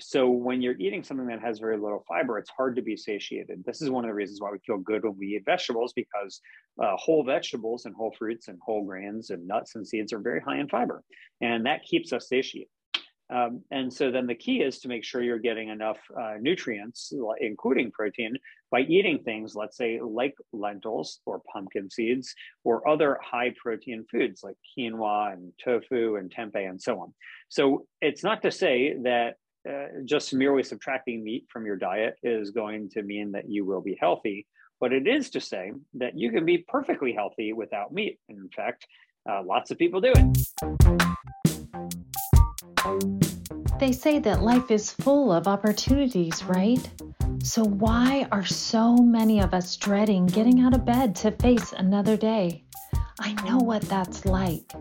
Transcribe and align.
so 0.00 0.28
when 0.28 0.62
you're 0.62 0.78
eating 0.78 1.02
something 1.02 1.26
that 1.28 1.40
has 1.40 1.58
very 1.58 1.76
little 1.76 2.04
fiber, 2.08 2.38
it's 2.38 2.50
hard 2.50 2.76
to 2.76 2.82
be 2.82 2.96
satiated. 2.96 3.62
This 3.64 3.82
is 3.82 3.90
one 3.90 4.04
of 4.04 4.08
the 4.08 4.14
reasons 4.14 4.40
why 4.40 4.50
we 4.50 4.58
feel 4.66 4.78
good 4.78 5.04
when 5.04 5.16
we 5.18 5.36
eat 5.36 5.44
vegetables 5.44 5.92
because 5.92 6.40
uh, 6.82 6.96
whole 6.96 7.24
vegetables 7.24 7.84
and 7.84 7.94
whole 7.94 8.14
fruits 8.18 8.48
and 8.48 8.58
whole 8.64 8.84
grains 8.84 9.30
and 9.30 9.46
nuts 9.46 9.74
and 9.76 9.86
seeds 9.86 10.12
are 10.12 10.18
very 10.18 10.40
high 10.40 10.58
in 10.58 10.68
fiber, 10.68 11.02
and 11.40 11.66
that 11.66 11.84
keeps 11.84 12.12
us 12.12 12.28
satiated. 12.28 12.68
Um, 13.32 13.62
and 13.70 13.92
so 13.92 14.10
then 14.10 14.26
the 14.26 14.34
key 14.34 14.60
is 14.60 14.80
to 14.80 14.88
make 14.88 15.04
sure 15.04 15.22
you're 15.22 15.38
getting 15.38 15.68
enough 15.68 15.98
uh, 16.20 16.34
nutrients, 16.40 17.12
including 17.40 17.92
protein, 17.92 18.36
by 18.72 18.80
eating 18.80 19.20
things, 19.20 19.54
let's 19.54 19.76
say 19.76 20.00
like 20.02 20.34
lentils 20.52 21.20
or 21.26 21.40
pumpkin 21.52 21.88
seeds 21.90 22.34
or 22.64 22.88
other 22.88 23.18
high 23.22 23.54
protein 23.56 24.04
foods 24.10 24.42
like 24.42 24.56
quinoa 24.76 25.32
and 25.32 25.52
tofu 25.62 26.16
and 26.16 26.34
tempeh 26.34 26.68
and 26.68 26.82
so 26.82 26.98
on. 27.00 27.14
So 27.48 27.86
it's 28.00 28.24
not 28.24 28.42
to 28.42 28.50
say 28.50 28.96
that 29.04 29.36
uh, 29.68 29.86
just 30.04 30.32
merely 30.32 30.62
subtracting 30.62 31.22
meat 31.22 31.46
from 31.48 31.66
your 31.66 31.76
diet 31.76 32.16
is 32.22 32.50
going 32.50 32.88
to 32.90 33.02
mean 33.02 33.32
that 33.32 33.48
you 33.48 33.64
will 33.64 33.80
be 33.80 33.96
healthy, 34.00 34.46
but 34.80 34.92
it 34.92 35.06
is 35.06 35.30
to 35.30 35.40
say 35.40 35.72
that 35.94 36.18
you 36.18 36.30
can 36.30 36.44
be 36.44 36.58
perfectly 36.58 37.12
healthy 37.12 37.52
without 37.52 37.92
meat. 37.92 38.18
And 38.28 38.38
in 38.38 38.48
fact, 38.48 38.86
uh, 39.28 39.42
lots 39.44 39.70
of 39.70 39.78
people 39.78 40.00
do 40.00 40.12
it. 40.16 40.36
They 43.78 43.92
say 43.92 44.18
that 44.18 44.42
life 44.42 44.70
is 44.70 44.92
full 44.92 45.32
of 45.32 45.46
opportunities, 45.46 46.42
right? 46.44 46.90
So, 47.42 47.64
why 47.64 48.26
are 48.30 48.44
so 48.44 48.96
many 48.96 49.40
of 49.40 49.54
us 49.54 49.76
dreading 49.76 50.26
getting 50.26 50.60
out 50.60 50.74
of 50.74 50.84
bed 50.84 51.16
to 51.16 51.30
face 51.30 51.72
another 51.72 52.16
day? 52.16 52.64
I 53.22 53.34
know 53.44 53.58
what 53.58 53.82
that's 53.82 54.24
like. 54.24 54.72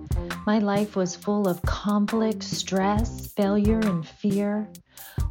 My 0.46 0.60
life 0.60 0.96
was 0.96 1.14
full 1.14 1.46
of 1.46 1.62
conflict, 1.64 2.42
stress, 2.42 3.34
failure, 3.34 3.80
and 3.80 4.08
fear. 4.08 4.70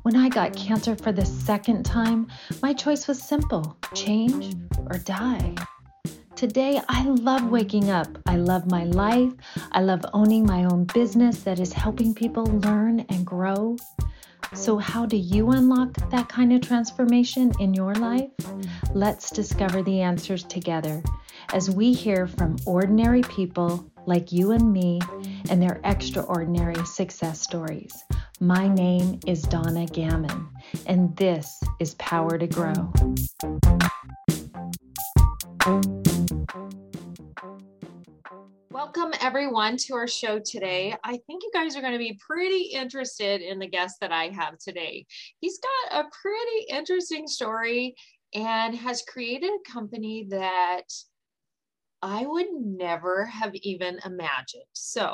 When 0.02 0.14
I 0.14 0.28
got 0.28 0.54
cancer 0.54 0.94
for 0.94 1.10
the 1.10 1.24
second 1.24 1.84
time, 1.84 2.28
my 2.62 2.74
choice 2.74 3.08
was 3.08 3.22
simple 3.22 3.78
change 3.94 4.54
or 4.90 4.98
die. 4.98 5.54
Today, 6.36 6.80
I 6.88 7.04
love 7.04 7.50
waking 7.50 7.90
up. 7.90 8.08
I 8.26 8.36
love 8.36 8.70
my 8.70 8.84
life. 8.84 9.32
I 9.72 9.80
love 9.80 10.04
owning 10.12 10.44
my 10.44 10.64
own 10.64 10.84
business 10.84 11.40
that 11.44 11.58
is 11.58 11.72
helping 11.72 12.14
people 12.14 12.44
learn 12.44 13.00
and 13.08 13.26
grow. 13.26 13.76
So, 14.54 14.78
how 14.78 15.06
do 15.06 15.16
you 15.16 15.50
unlock 15.50 15.94
that 16.10 16.28
kind 16.28 16.52
of 16.52 16.60
transformation 16.62 17.52
in 17.60 17.74
your 17.74 17.94
life? 17.94 18.30
Let's 18.94 19.30
discover 19.30 19.82
the 19.82 20.00
answers 20.00 20.44
together 20.44 21.02
as 21.52 21.70
we 21.70 21.92
hear 21.92 22.26
from 22.26 22.56
ordinary 22.66 23.22
people 23.22 23.90
like 24.06 24.32
you 24.32 24.52
and 24.52 24.72
me 24.72 25.00
and 25.50 25.62
their 25.62 25.80
extraordinary 25.84 26.84
success 26.86 27.40
stories. 27.40 28.04
My 28.40 28.68
name 28.68 29.20
is 29.26 29.42
Donna 29.42 29.86
Gammon, 29.86 30.48
and 30.86 31.14
this 31.16 31.60
is 31.78 31.94
Power 31.94 32.38
to 32.38 32.46
Grow. 32.46 32.92
Welcome, 38.88 39.12
everyone, 39.20 39.76
to 39.76 39.94
our 39.96 40.08
show 40.08 40.38
today. 40.38 40.96
I 41.04 41.18
think 41.26 41.42
you 41.42 41.50
guys 41.52 41.76
are 41.76 41.82
going 41.82 41.92
to 41.92 41.98
be 41.98 42.18
pretty 42.26 42.70
interested 42.72 43.42
in 43.42 43.58
the 43.58 43.66
guest 43.66 43.96
that 44.00 44.12
I 44.12 44.28
have 44.28 44.56
today. 44.56 45.04
He's 45.40 45.58
got 45.58 46.06
a 46.06 46.08
pretty 46.22 46.66
interesting 46.70 47.26
story 47.26 47.94
and 48.32 48.74
has 48.74 49.02
created 49.02 49.50
a 49.50 49.70
company 49.70 50.28
that 50.30 50.84
I 52.00 52.24
would 52.24 52.46
never 52.50 53.26
have 53.26 53.54
even 53.56 53.98
imagined. 54.06 54.64
So, 54.72 55.12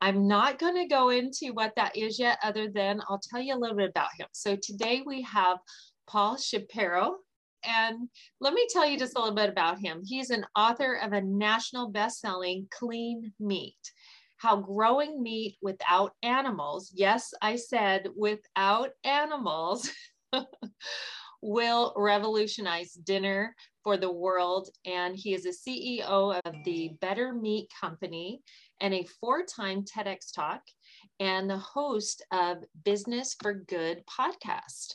I'm 0.00 0.26
not 0.26 0.58
going 0.58 0.76
to 0.76 0.88
go 0.88 1.10
into 1.10 1.52
what 1.52 1.74
that 1.76 1.98
is 1.98 2.18
yet, 2.18 2.38
other 2.42 2.70
than 2.70 3.02
I'll 3.06 3.20
tell 3.22 3.42
you 3.42 3.54
a 3.54 3.58
little 3.60 3.76
bit 3.76 3.90
about 3.90 4.14
him. 4.18 4.28
So, 4.32 4.56
today 4.56 5.02
we 5.04 5.20
have 5.24 5.58
Paul 6.08 6.38
Shapiro. 6.38 7.16
And 7.64 8.08
let 8.40 8.54
me 8.54 8.66
tell 8.70 8.86
you 8.86 8.98
just 8.98 9.16
a 9.16 9.20
little 9.20 9.34
bit 9.34 9.48
about 9.48 9.78
him. 9.78 10.02
He's 10.04 10.30
an 10.30 10.44
author 10.56 10.94
of 10.94 11.12
a 11.12 11.20
national 11.20 11.88
best-selling 11.88 12.68
Clean 12.70 13.32
Meat. 13.38 13.92
How 14.38 14.56
growing 14.56 15.22
meat 15.22 15.58
without 15.60 16.12
animals, 16.22 16.92
yes, 16.94 17.34
I 17.42 17.56
said 17.56 18.08
without 18.16 18.90
animals, 19.04 19.90
will 21.42 21.92
revolutionize 21.96 22.92
dinner 22.92 23.54
for 23.82 23.96
the 23.96 24.10
world. 24.10 24.68
And 24.84 25.16
he 25.16 25.34
is 25.34 25.46
a 25.46 25.50
CEO 25.50 26.40
of 26.44 26.54
the 26.64 26.92
Better 27.00 27.32
Meat 27.32 27.70
Company 27.80 28.40
and 28.80 28.94
a 28.94 29.06
four 29.20 29.44
time 29.44 29.84
TEDx 29.84 30.32
talk 30.34 30.62
and 31.18 31.48
the 31.48 31.58
host 31.58 32.24
of 32.32 32.58
Business 32.84 33.36
for 33.40 33.54
Good 33.54 34.02
podcast. 34.06 34.94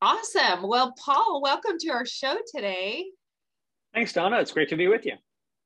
Awesome. 0.00 0.62
Well, 0.62 0.94
Paul, 0.96 1.42
welcome 1.42 1.76
to 1.80 1.88
our 1.88 2.06
show 2.06 2.36
today. 2.54 3.06
Thanks, 3.92 4.12
Donna. 4.12 4.38
It's 4.38 4.52
great 4.52 4.68
to 4.68 4.76
be 4.76 4.86
with 4.86 5.04
you. 5.04 5.14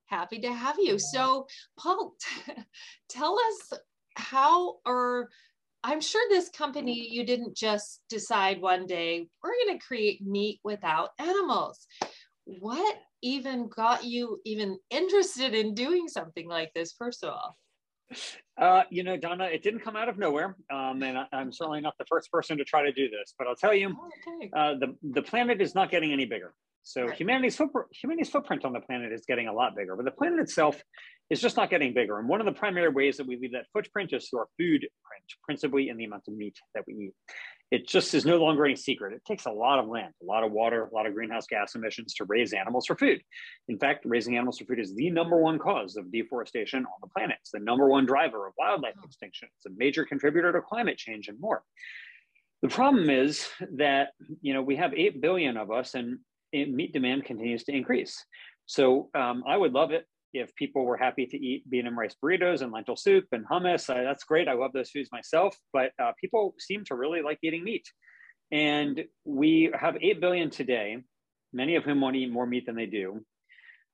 Happy 0.07 0.39
to 0.39 0.51
have 0.51 0.77
you. 0.79 0.99
So, 0.99 1.47
Paul, 1.79 2.15
tell 3.11 3.39
us 3.39 3.79
how, 4.17 4.77
or 4.87 5.29
I'm 5.85 6.01
sure 6.01 6.23
this 6.31 6.49
company, 6.49 7.09
you 7.11 7.27
didn't 7.27 7.55
just 7.55 8.01
decide 8.09 8.63
one 8.63 8.87
day, 8.87 9.29
we're 9.43 9.53
going 9.67 9.79
to 9.79 9.85
create 9.85 10.27
meat 10.27 10.61
without 10.65 11.11
animals. 11.19 11.87
What 12.45 12.97
even 13.21 13.69
got 13.69 14.03
you 14.03 14.41
even 14.47 14.79
interested 14.89 15.53
in 15.55 15.75
doing 15.75 16.09
something 16.09 16.49
like 16.49 16.73
this, 16.75 16.95
first 16.99 17.23
of 17.23 17.35
all? 17.35 17.59
Uh, 18.61 18.83
you 18.91 19.03
know, 19.03 19.17
Donna, 19.17 19.45
it 19.45 19.63
didn't 19.63 19.81
come 19.81 19.97
out 19.97 20.09
of 20.09 20.19
nowhere, 20.19 20.57
um, 20.71 21.03
and 21.03 21.19
I, 21.19 21.27
am 21.33 21.53
certainly 21.53 21.81
not 21.81 21.95
the 21.99 22.05
first 22.05 22.31
person 22.31 22.59
to 22.59 22.65
try 22.65 22.83
to 22.83 22.93
do 22.93 23.09
this. 23.09 23.35
But 23.39 23.47
I'll 23.47 23.57
tell 23.57 23.75
you, 23.75 23.97
okay. 24.27 24.51
uh, 24.55 24.75
the 24.75 24.95
the 25.03 25.23
planet 25.23 25.61
is 25.61 25.75
not 25.75 25.91
getting 25.91 26.13
any 26.13 26.27
bigger. 26.27 26.55
So 26.85 27.07
right. 27.07 27.17
humanity's 27.17 27.57
footprint, 27.57 27.89
humanity's 27.93 28.31
footprint 28.31 28.65
on 28.65 28.73
the 28.73 28.81
planet 28.81 29.13
is 29.13 29.25
getting 29.27 29.49
a 29.49 29.53
lot 29.53 29.77
bigger, 29.77 29.97
but 29.97 30.05
the 30.05 30.11
planet 30.11 30.41
itself 30.41 30.83
is 31.31 31.41
just 31.41 31.57
not 31.57 31.71
getting 31.71 31.95
bigger. 31.95 32.19
And 32.19 32.29
one 32.29 32.41
of 32.41 32.47
the 32.47 32.53
primary 32.53 32.89
ways 32.89 33.17
that 33.17 33.27
we 33.27 33.37
leave 33.37 33.53
that 33.53 33.67
footprint 33.73 34.13
is 34.13 34.29
through 34.29 34.41
our 34.41 34.49
food 34.59 34.81
print, 34.81 35.25
principally 35.45 35.89
in 35.89 35.97
the 35.97 36.05
amount 36.05 36.25
of 36.29 36.35
meat 36.35 36.57
that 36.75 36.85
we 36.87 36.95
eat. 36.95 37.15
It 37.73 37.89
just 37.89 38.13
is 38.13 38.27
no 38.27 38.37
longer 38.37 38.67
any 38.67 38.77
secret. 38.77 39.15
It 39.15 39.25
takes 39.25 39.47
a 39.47 39.51
lot 39.51 39.79
of 39.79 39.89
land, 39.89 40.13
a 40.21 40.27
lot 40.27 40.45
of 40.45 40.53
water, 40.53 40.85
a 40.85 40.95
lot 40.95 41.07
of 41.07 41.15
greenhouse 41.15 41.47
gas 41.47 41.75
emissions 41.75 42.13
to 42.17 42.27
raise 42.27 42.53
animals 42.53 42.85
for 42.85 42.95
food. 42.95 43.23
In 43.67 43.79
fact, 43.79 44.05
raising 44.05 44.37
animals 44.37 44.59
for 44.59 44.67
food 44.67 44.79
is 44.79 44.95
the 44.95 45.09
number 45.09 45.39
one 45.39 45.59
cause 45.59 45.97
of 45.97 46.13
deforestation 46.13 46.85
on 46.85 46.99
the 47.01 47.07
planet. 47.07 47.39
It's 47.41 47.51
the 47.51 47.61
number 47.61 47.89
one 47.89 48.05
driver 48.05 48.47
of 48.47 48.53
wildlife 48.59 48.97
extinction. 49.03 49.49
It's 49.57 49.65
a 49.65 49.75
major 49.75 50.05
contributor 50.05 50.53
to 50.53 50.61
climate 50.61 50.99
change 50.99 51.29
and 51.29 51.41
more. 51.41 51.63
The 52.61 52.69
problem 52.69 53.09
is 53.09 53.49
that 53.77 54.11
you 54.43 54.53
know 54.53 54.61
we 54.61 54.77
have 54.77 54.93
eight 54.93 55.23
billion 55.23 55.57
of 55.57 55.71
us, 55.71 55.95
and 55.95 56.19
meat 56.53 56.93
demand 56.93 57.25
continues 57.25 57.65
to 57.65 57.73
increase. 57.73 58.23
So 58.67 59.09
um, 59.15 59.45
I 59.49 59.57
would 59.57 59.73
love 59.73 59.93
it 59.93 60.07
if 60.33 60.55
people 60.55 60.85
were 60.85 60.97
happy 60.97 61.27
to 61.27 61.37
eat 61.37 61.69
bean 61.69 61.87
and 61.87 61.97
rice 61.97 62.15
burritos 62.23 62.63
and 62.63 62.73
lentil 62.73 62.97
soup 62.97 63.27
and 63.33 63.47
hummus. 63.47 63.91
Uh, 63.91 64.03
that's 64.03 64.25
great. 64.25 64.49
I 64.49 64.55
love 64.55 64.73
those 64.73 64.91
foods 64.91 65.11
myself, 65.13 65.57
but 65.73 65.91
uh, 66.03 66.13
people 66.21 66.55
seem 66.59 66.85
to 66.87 66.95
really 66.95 67.23
like 67.23 67.39
eating 67.43 67.65
meat. 67.65 67.87
And 68.51 69.05
we 69.25 69.71
have 69.79 69.97
8 70.01 70.21
billion 70.21 70.51
today, 70.51 70.99
many 71.53 71.77
of 71.77 71.85
whom 71.85 72.01
want 72.01 72.15
to 72.15 72.21
eat 72.21 72.31
more 72.31 72.47
meat 72.47 72.67
than 72.67 72.77
they 72.77 72.87
do. 72.87 73.25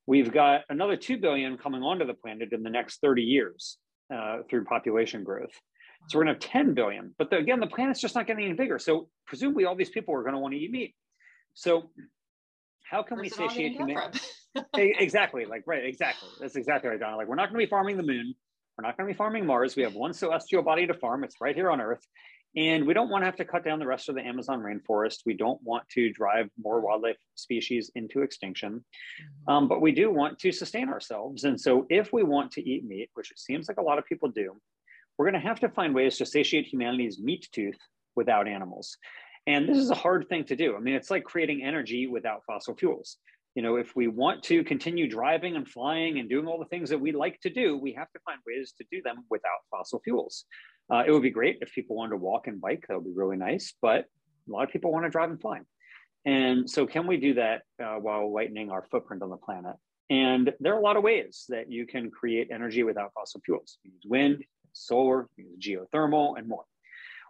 We've 0.07 0.33
got 0.33 0.63
another 0.69 0.97
2 0.97 1.19
billion 1.19 1.59
coming 1.59 1.83
onto 1.83 2.07
the 2.07 2.15
planet 2.15 2.53
in 2.53 2.63
the 2.63 2.71
next 2.71 3.01
30 3.01 3.23
years 3.23 3.79
uh, 4.13 4.39
through 4.49 4.65
population 4.65 5.23
growth. 5.23 5.53
So 6.09 6.19
we're 6.19 6.25
going 6.25 6.39
to 6.39 6.47
have 6.47 6.53
10 6.53 6.75
billion. 6.75 7.15
But 7.19 7.31
the, 7.31 7.37
again, 7.37 7.61
the 7.61 7.67
planet's 7.67 8.01
just 8.01 8.15
not 8.15 8.27
getting 8.27 8.45
any 8.45 8.55
bigger. 8.55 8.79
So 8.79 9.09
presumably 9.27 9.65
all 9.65 9.77
these 9.77 9.91
people 9.91 10.15
are 10.15 10.23
going 10.23 10.35
to 10.35 10.39
want 10.39 10.55
to 10.55 10.61
eat 10.61 10.71
meat. 10.71 10.95
So 11.55 11.91
how 12.85 13.03
can 13.03 13.19
Where's 13.19 13.37
we 13.37 13.49
satiate 13.49 13.73
humanity? 13.73 14.21
exactly, 14.77 15.45
like 15.45 15.63
right, 15.67 15.85
exactly. 15.85 16.29
That's 16.41 16.57
exactly 16.57 16.91
right, 16.91 17.01
Donna. 17.01 17.17
Like 17.17 17.29
we're 17.29 17.37
not 17.37 17.51
going 17.51 17.61
to 17.61 17.67
be 17.67 17.71
farming 17.71 17.97
the 17.97 18.03
moon. 18.03 18.35
We're 18.77 18.87
not 18.87 18.97
going 18.97 19.09
to 19.09 19.13
be 19.13 19.17
farming 19.17 19.45
Mars. 19.45 19.75
We 19.77 19.83
have 19.83 19.95
one 19.95 20.13
celestial 20.13 20.63
body 20.63 20.87
to 20.87 20.95
farm. 20.95 21.25
It's 21.25 21.41
right 21.41 21.55
here 21.55 21.71
on 21.71 21.81
Earth. 21.81 22.07
And 22.57 22.87
we 22.87 22.95
don't 22.95 23.11
want 23.11 23.23
to 23.23 23.27
have 23.27 23.37
to 23.37 23.45
cut 23.45 23.65
down 23.65 23.79
the 23.79 23.87
rest 23.87 24.09
of 24.09 24.15
the 24.15 24.23
Amazon 24.23 24.61
rainforest. 24.61 25.19
We 25.27 25.35
don't 25.35 25.63
want 25.63 25.89
to 25.91 26.11
drive 26.11 26.49
more 26.61 26.81
wildlife 26.81 27.19
species 27.35 27.91
into 27.95 28.23
extinction. 28.23 28.73
Mm-hmm. 28.73 29.53
Um, 29.53 29.69
but 29.69 29.81
we 29.81 29.93
do 29.93 30.11
want 30.11 30.39
to 30.41 30.53
sustain 30.53 30.89
ourselves. 30.89 31.45
And 31.45 31.61
so, 31.61 31.87
if 31.91 32.13
we 32.13 32.23
want 32.23 32.53
to 32.53 32.69
eat 32.69 32.85
meat, 32.85 33.11
which 33.15 33.31
it 33.31 33.39
seems 33.39 33.69
like 33.69 33.79
a 33.79 33.83
lot 33.83 33.99
of 33.99 34.07
people 34.07 34.29
do, 34.29 34.57
we're 35.19 35.31
going 35.31 35.41
to 35.41 35.47
have 35.47 35.61
to 35.61 35.69
find 35.69 35.95
ways 35.95 36.17
to 36.19 36.27
satiate 36.27 36.67
humanity's 36.67 37.19
meat 37.19 37.49
tooth 37.53 37.79
without 38.17 38.49
animals. 38.49 38.97
And 39.47 39.69
this 39.69 39.79
is 39.79 39.91
a 39.91 39.95
hard 39.95 40.29
thing 40.29 40.45
to 40.45 40.57
do. 40.57 40.77
I 40.77 40.81
mean, 40.81 40.95
it's 40.95 41.11
like 41.11 41.25
creating 41.25 41.63
energy 41.63 42.07
without 42.07 42.45
fossil 42.47 42.77
fuels. 42.77 43.17
You 43.55 43.63
know, 43.63 43.77
if 43.77 43.97
we 43.97 44.07
want 44.07 44.43
to 44.45 44.63
continue 44.63 45.09
driving 45.09 45.57
and 45.57 45.67
flying 45.67 46.19
and 46.19 46.29
doing 46.29 46.47
all 46.47 46.59
the 46.59 46.67
things 46.67 46.91
that 46.91 47.01
we 47.01 47.13
like 47.13 47.41
to 47.41 47.51
do, 47.51 47.77
we 47.77 47.93
have 47.95 48.11
to 48.13 48.21
find 48.25 48.39
ways 48.47 48.73
to 48.79 48.85
do 48.91 49.03
them 49.03 49.25
without 49.31 49.61
fossil 49.71 50.01
fuels. 50.05 50.45
Uh, 50.93 51.03
it 51.07 51.11
would 51.11 51.23
be 51.23 51.31
great 51.31 51.59
if 51.61 51.73
people 51.73 51.97
wanted 51.97 52.11
to 52.11 52.17
walk 52.17 52.47
and 52.47 52.61
bike. 52.61 52.85
That 52.89 52.97
would 52.97 53.05
be 53.05 53.13
really 53.15 53.37
nice. 53.37 53.75
But 53.83 54.05
a 54.49 54.53
lot 54.53 54.65
of 54.65 54.71
people 54.71 54.93
want 54.93 55.05
to 55.07 55.11
drive 55.11 55.31
and 55.31 55.41
fly. 55.41 55.61
And 56.25 56.69
so, 56.69 56.87
can 56.87 57.07
we 57.07 57.17
do 57.17 57.35
that 57.35 57.63
uh, 57.83 57.97
while 57.97 58.33
lightening 58.33 58.71
our 58.71 58.85
footprint 58.91 59.23
on 59.23 59.31
the 59.31 59.37
planet? 59.37 59.77
And 60.11 60.53
there 60.61 60.75
are 60.75 60.79
a 60.79 60.83
lot 60.83 60.97
of 60.97 61.03
ways 61.03 61.45
that 61.49 61.71
you 61.71 61.87
can 61.87 62.11
create 62.11 62.49
energy 62.51 62.83
without 62.83 63.13
fossil 63.13 63.41
fuels. 63.45 63.79
You 63.83 63.93
use 63.93 64.03
wind, 64.07 64.45
solar, 64.73 65.29
use 65.37 65.59
geothermal, 65.59 66.39
and 66.39 66.49
more. 66.49 66.65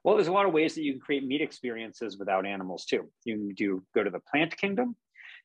Well, 0.04 0.14
there's 0.14 0.28
a 0.28 0.32
lot 0.32 0.46
of 0.46 0.52
ways 0.52 0.74
that 0.74 0.82
you 0.82 0.92
can 0.92 1.00
create 1.00 1.26
meat 1.26 1.40
experiences 1.40 2.18
without 2.18 2.46
animals 2.46 2.84
too. 2.84 3.10
You 3.24 3.36
can 3.36 3.54
do 3.54 3.82
go 3.94 4.04
to 4.04 4.10
the 4.10 4.20
plant 4.20 4.56
kingdom 4.56 4.96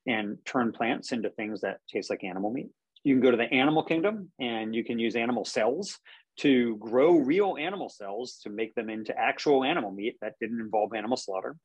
and 0.06 0.38
turn 0.46 0.72
plants 0.72 1.12
into 1.12 1.30
things 1.30 1.62
that 1.62 1.78
taste 1.90 2.10
like 2.10 2.24
animal 2.24 2.52
meat. 2.52 2.70
You 3.04 3.16
can 3.16 3.22
go 3.22 3.32
to 3.32 3.38
the 3.38 3.52
animal 3.52 3.84
kingdom 3.84 4.32
and 4.40 4.74
you 4.74 4.84
can 4.84 5.00
use 5.00 5.16
animal 5.16 5.46
cells 5.46 6.00
to 6.40 6.78
grow 6.78 7.18
real 7.18 7.58
animal 7.60 7.90
cells 7.90 8.40
to 8.44 8.50
make 8.50 8.74
them 8.76 8.90
into 8.90 9.18
actual 9.18 9.64
animal 9.64 9.92
meat 9.92 10.16
that 10.22 10.34
didn't 10.40 10.60
involve 10.60 10.94
animal 10.94 11.18
slaughter. 11.18 11.56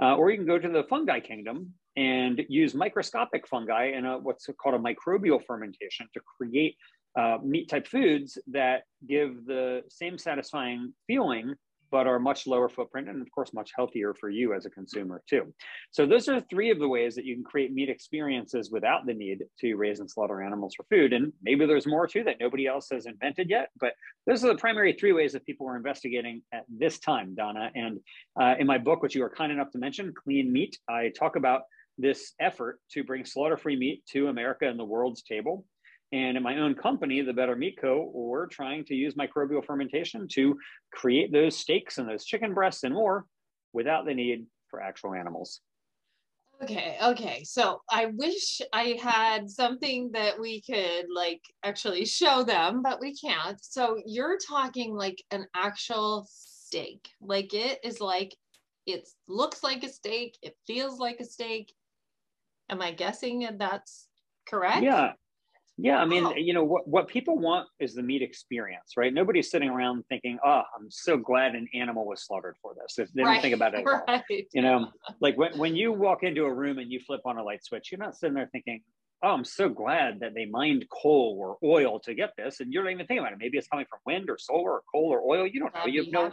Uh, 0.00 0.16
or 0.16 0.30
you 0.30 0.36
can 0.36 0.46
go 0.46 0.58
to 0.58 0.68
the 0.68 0.84
fungi 0.84 1.20
kingdom 1.20 1.72
and 1.96 2.42
use 2.48 2.74
microscopic 2.74 3.46
fungi 3.48 3.92
in 3.96 4.04
a, 4.04 4.18
what's 4.18 4.46
called 4.60 4.74
a 4.74 4.78
microbial 4.78 5.42
fermentation 5.44 6.06
to 6.12 6.20
create 6.38 6.76
uh, 7.18 7.38
meat 7.42 7.68
type 7.68 7.86
foods 7.86 8.38
that 8.46 8.82
give 9.06 9.44
the 9.46 9.82
same 9.88 10.16
satisfying 10.16 10.92
feeling 11.06 11.54
but 11.90 12.06
are 12.06 12.18
much 12.18 12.46
lower 12.46 12.68
footprint 12.68 13.08
and 13.08 13.20
of 13.20 13.30
course 13.30 13.52
much 13.52 13.70
healthier 13.74 14.14
for 14.14 14.30
you 14.30 14.54
as 14.54 14.66
a 14.66 14.70
consumer 14.70 15.22
too. 15.28 15.52
So 15.90 16.06
those 16.06 16.28
are 16.28 16.40
three 16.40 16.70
of 16.70 16.78
the 16.78 16.88
ways 16.88 17.14
that 17.14 17.24
you 17.24 17.34
can 17.34 17.44
create 17.44 17.72
meat 17.72 17.88
experiences 17.88 18.70
without 18.70 19.06
the 19.06 19.14
need 19.14 19.44
to 19.60 19.74
raise 19.74 20.00
and 20.00 20.10
slaughter 20.10 20.42
animals 20.42 20.74
for 20.76 20.84
food. 20.84 21.12
And 21.12 21.32
maybe 21.42 21.66
there's 21.66 21.86
more 21.86 22.06
too 22.06 22.24
that 22.24 22.36
nobody 22.40 22.66
else 22.66 22.88
has 22.92 23.06
invented 23.06 23.50
yet, 23.50 23.70
but 23.80 23.92
those 24.26 24.44
are 24.44 24.48
the 24.48 24.56
primary 24.56 24.92
three 24.92 25.12
ways 25.12 25.32
that 25.32 25.46
people 25.46 25.68
are 25.68 25.76
investigating 25.76 26.42
at 26.52 26.64
this 26.68 26.98
time, 26.98 27.34
Donna. 27.34 27.70
And 27.74 28.00
uh, 28.40 28.54
in 28.58 28.66
my 28.66 28.78
book, 28.78 29.02
which 29.02 29.14
you 29.14 29.22
were 29.22 29.30
kind 29.30 29.52
enough 29.52 29.70
to 29.72 29.78
mention, 29.78 30.12
Clean 30.14 30.50
Meat, 30.50 30.78
I 30.88 31.10
talk 31.18 31.36
about 31.36 31.62
this 31.98 32.32
effort 32.40 32.80
to 32.92 33.04
bring 33.04 33.24
slaughter-free 33.24 33.76
meat 33.76 34.02
to 34.12 34.28
America 34.28 34.66
and 34.66 34.78
the 34.78 34.84
world's 34.84 35.22
table. 35.22 35.66
And 36.12 36.36
in 36.36 36.42
my 36.42 36.58
own 36.58 36.74
company, 36.74 37.20
the 37.20 37.32
Better 37.32 37.54
Meat 37.54 37.78
Co., 37.80 38.10
we're 38.12 38.46
trying 38.46 38.84
to 38.86 38.94
use 38.94 39.14
microbial 39.14 39.64
fermentation 39.64 40.26
to 40.32 40.58
create 40.92 41.32
those 41.32 41.56
steaks 41.56 41.98
and 41.98 42.08
those 42.08 42.24
chicken 42.24 42.52
breasts 42.52 42.82
and 42.82 42.94
more 42.94 43.26
without 43.72 44.06
the 44.06 44.14
need 44.14 44.46
for 44.68 44.82
actual 44.82 45.14
animals. 45.14 45.60
Okay, 46.62 46.98
okay. 47.02 47.42
So 47.44 47.80
I 47.90 48.06
wish 48.06 48.60
I 48.72 48.98
had 49.00 49.48
something 49.48 50.10
that 50.12 50.38
we 50.38 50.60
could 50.60 51.06
like 51.14 51.40
actually 51.62 52.04
show 52.04 52.42
them, 52.42 52.82
but 52.82 53.00
we 53.00 53.14
can't. 53.16 53.62
So 53.64 53.98
you're 54.04 54.36
talking 54.36 54.94
like 54.94 55.22
an 55.30 55.46
actual 55.54 56.26
steak. 56.28 57.08
Like 57.22 57.54
it 57.54 57.78
is 57.82 58.00
like 58.00 58.36
it 58.84 59.08
looks 59.26 59.62
like 59.62 59.84
a 59.84 59.88
steak, 59.88 60.36
it 60.42 60.54
feels 60.66 60.98
like 60.98 61.20
a 61.20 61.24
steak. 61.24 61.72
Am 62.68 62.82
I 62.82 62.92
guessing 62.92 63.48
that's 63.58 64.08
correct? 64.46 64.82
Yeah, 64.82 65.12
yeah, 65.82 65.98
I 65.98 66.04
mean, 66.04 66.26
oh. 66.26 66.34
you 66.34 66.52
know, 66.52 66.64
what, 66.64 66.86
what 66.86 67.08
people 67.08 67.38
want 67.38 67.66
is 67.78 67.94
the 67.94 68.02
meat 68.02 68.22
experience, 68.22 68.92
right? 68.96 69.12
Nobody's 69.12 69.50
sitting 69.50 69.70
around 69.70 70.04
thinking, 70.08 70.38
oh, 70.44 70.62
I'm 70.78 70.90
so 70.90 71.16
glad 71.16 71.54
an 71.54 71.68
animal 71.74 72.06
was 72.06 72.22
slaughtered 72.22 72.56
for 72.60 72.74
this. 72.74 72.98
If 72.98 73.12
they 73.12 73.22
right. 73.22 73.34
don't 73.34 73.42
think 73.42 73.54
about 73.54 73.74
it 73.74 73.84
right. 73.84 74.46
You 74.52 74.62
know, 74.62 74.88
like 75.20 75.38
when, 75.38 75.56
when 75.58 75.76
you 75.76 75.92
walk 75.92 76.22
into 76.22 76.44
a 76.44 76.52
room 76.52 76.78
and 76.78 76.92
you 76.92 77.00
flip 77.00 77.22
on 77.24 77.38
a 77.38 77.42
light 77.42 77.64
switch, 77.64 77.90
you're 77.90 77.98
not 77.98 78.16
sitting 78.16 78.34
there 78.34 78.48
thinking, 78.52 78.82
oh, 79.22 79.30
I'm 79.30 79.44
so 79.44 79.68
glad 79.68 80.20
that 80.20 80.34
they 80.34 80.46
mined 80.46 80.86
coal 80.90 81.36
or 81.40 81.56
oil 81.66 81.98
to 82.00 82.14
get 82.14 82.30
this. 82.36 82.60
And 82.60 82.72
you 82.72 82.82
don't 82.82 82.90
even 82.90 83.06
think 83.06 83.20
about 83.20 83.32
it. 83.32 83.38
Maybe 83.40 83.58
it's 83.58 83.68
coming 83.68 83.86
from 83.88 84.00
wind 84.06 84.28
or 84.28 84.38
solar 84.38 84.72
or 84.72 84.82
coal 84.92 85.12
or 85.12 85.22
oil. 85.22 85.46
You 85.46 85.60
don't 85.60 85.74
know. 85.74 85.86
You 85.86 86.04
have 86.04 86.12
no, 86.12 86.30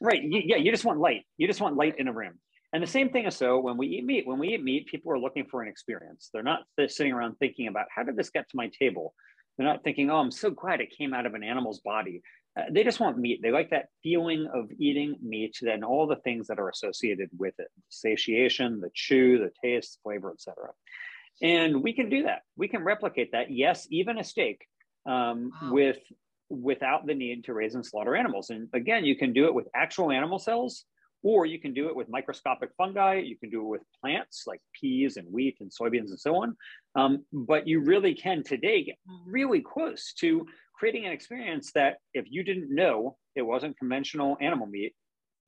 right. 0.00 0.22
You, 0.22 0.42
yeah, 0.44 0.56
you 0.56 0.70
just 0.70 0.84
want 0.84 1.00
light. 1.00 1.24
You 1.38 1.46
just 1.46 1.60
want 1.60 1.76
light 1.76 1.98
in 1.98 2.08
a 2.08 2.12
room. 2.12 2.38
And 2.72 2.82
the 2.82 2.86
same 2.86 3.10
thing 3.10 3.26
is 3.26 3.36
so 3.36 3.58
when 3.58 3.76
we 3.76 3.88
eat 3.88 4.04
meat. 4.04 4.26
When 4.26 4.38
we 4.38 4.54
eat 4.54 4.62
meat, 4.62 4.86
people 4.86 5.12
are 5.12 5.18
looking 5.18 5.44
for 5.46 5.62
an 5.62 5.68
experience. 5.68 6.30
They're 6.32 6.42
not 6.42 6.60
sitting 6.86 7.12
around 7.12 7.36
thinking 7.38 7.66
about 7.66 7.86
how 7.94 8.04
did 8.04 8.16
this 8.16 8.30
get 8.30 8.48
to 8.48 8.56
my 8.56 8.70
table. 8.78 9.14
They're 9.56 9.66
not 9.66 9.82
thinking, 9.82 10.10
oh, 10.10 10.16
I'm 10.16 10.30
so 10.30 10.50
glad 10.50 10.80
it 10.80 10.96
came 10.96 11.12
out 11.12 11.26
of 11.26 11.34
an 11.34 11.42
animal's 11.42 11.80
body. 11.80 12.22
Uh, 12.58 12.64
they 12.70 12.84
just 12.84 13.00
want 13.00 13.18
meat. 13.18 13.40
They 13.42 13.50
like 13.50 13.70
that 13.70 13.88
feeling 14.02 14.48
of 14.52 14.70
eating 14.78 15.16
meat 15.22 15.58
and 15.62 15.84
all 15.84 16.06
the 16.06 16.16
things 16.16 16.46
that 16.46 16.58
are 16.58 16.68
associated 16.68 17.30
with 17.36 17.54
it: 17.58 17.68
satiation, 17.88 18.80
the 18.80 18.90
chew, 18.94 19.38
the 19.38 19.52
taste, 19.62 19.98
flavor, 20.02 20.32
etc. 20.32 20.70
And 21.42 21.82
we 21.82 21.92
can 21.92 22.08
do 22.08 22.24
that. 22.24 22.42
We 22.56 22.68
can 22.68 22.82
replicate 22.82 23.32
that. 23.32 23.50
Yes, 23.50 23.86
even 23.90 24.18
a 24.18 24.24
steak 24.24 24.66
um, 25.06 25.52
wow. 25.62 25.72
with 25.72 25.98
without 26.48 27.06
the 27.06 27.14
need 27.14 27.44
to 27.44 27.54
raise 27.54 27.76
and 27.76 27.86
slaughter 27.86 28.16
animals. 28.16 28.50
And 28.50 28.68
again, 28.72 29.04
you 29.04 29.16
can 29.16 29.32
do 29.32 29.46
it 29.46 29.54
with 29.54 29.68
actual 29.74 30.10
animal 30.10 30.38
cells 30.38 30.84
or 31.22 31.46
you 31.46 31.58
can 31.58 31.74
do 31.74 31.88
it 31.88 31.96
with 31.96 32.08
microscopic 32.08 32.70
fungi. 32.76 33.16
You 33.16 33.36
can 33.36 33.50
do 33.50 33.60
it 33.60 33.68
with 33.68 33.82
plants 34.00 34.44
like 34.46 34.60
peas 34.78 35.16
and 35.16 35.30
wheat 35.30 35.56
and 35.60 35.70
soybeans 35.70 36.10
and 36.10 36.20
so 36.20 36.36
on. 36.36 36.56
Um, 36.94 37.24
but 37.32 37.68
you 37.68 37.80
really 37.80 38.14
can 38.14 38.42
today 38.42 38.84
get 38.84 38.96
really 39.26 39.60
close 39.60 40.12
to 40.20 40.46
creating 40.74 41.04
an 41.06 41.12
experience 41.12 41.72
that 41.72 41.98
if 42.14 42.24
you 42.30 42.42
didn't 42.42 42.74
know 42.74 43.16
it 43.36 43.42
wasn't 43.42 43.78
conventional 43.78 44.38
animal 44.40 44.66
meat, 44.66 44.94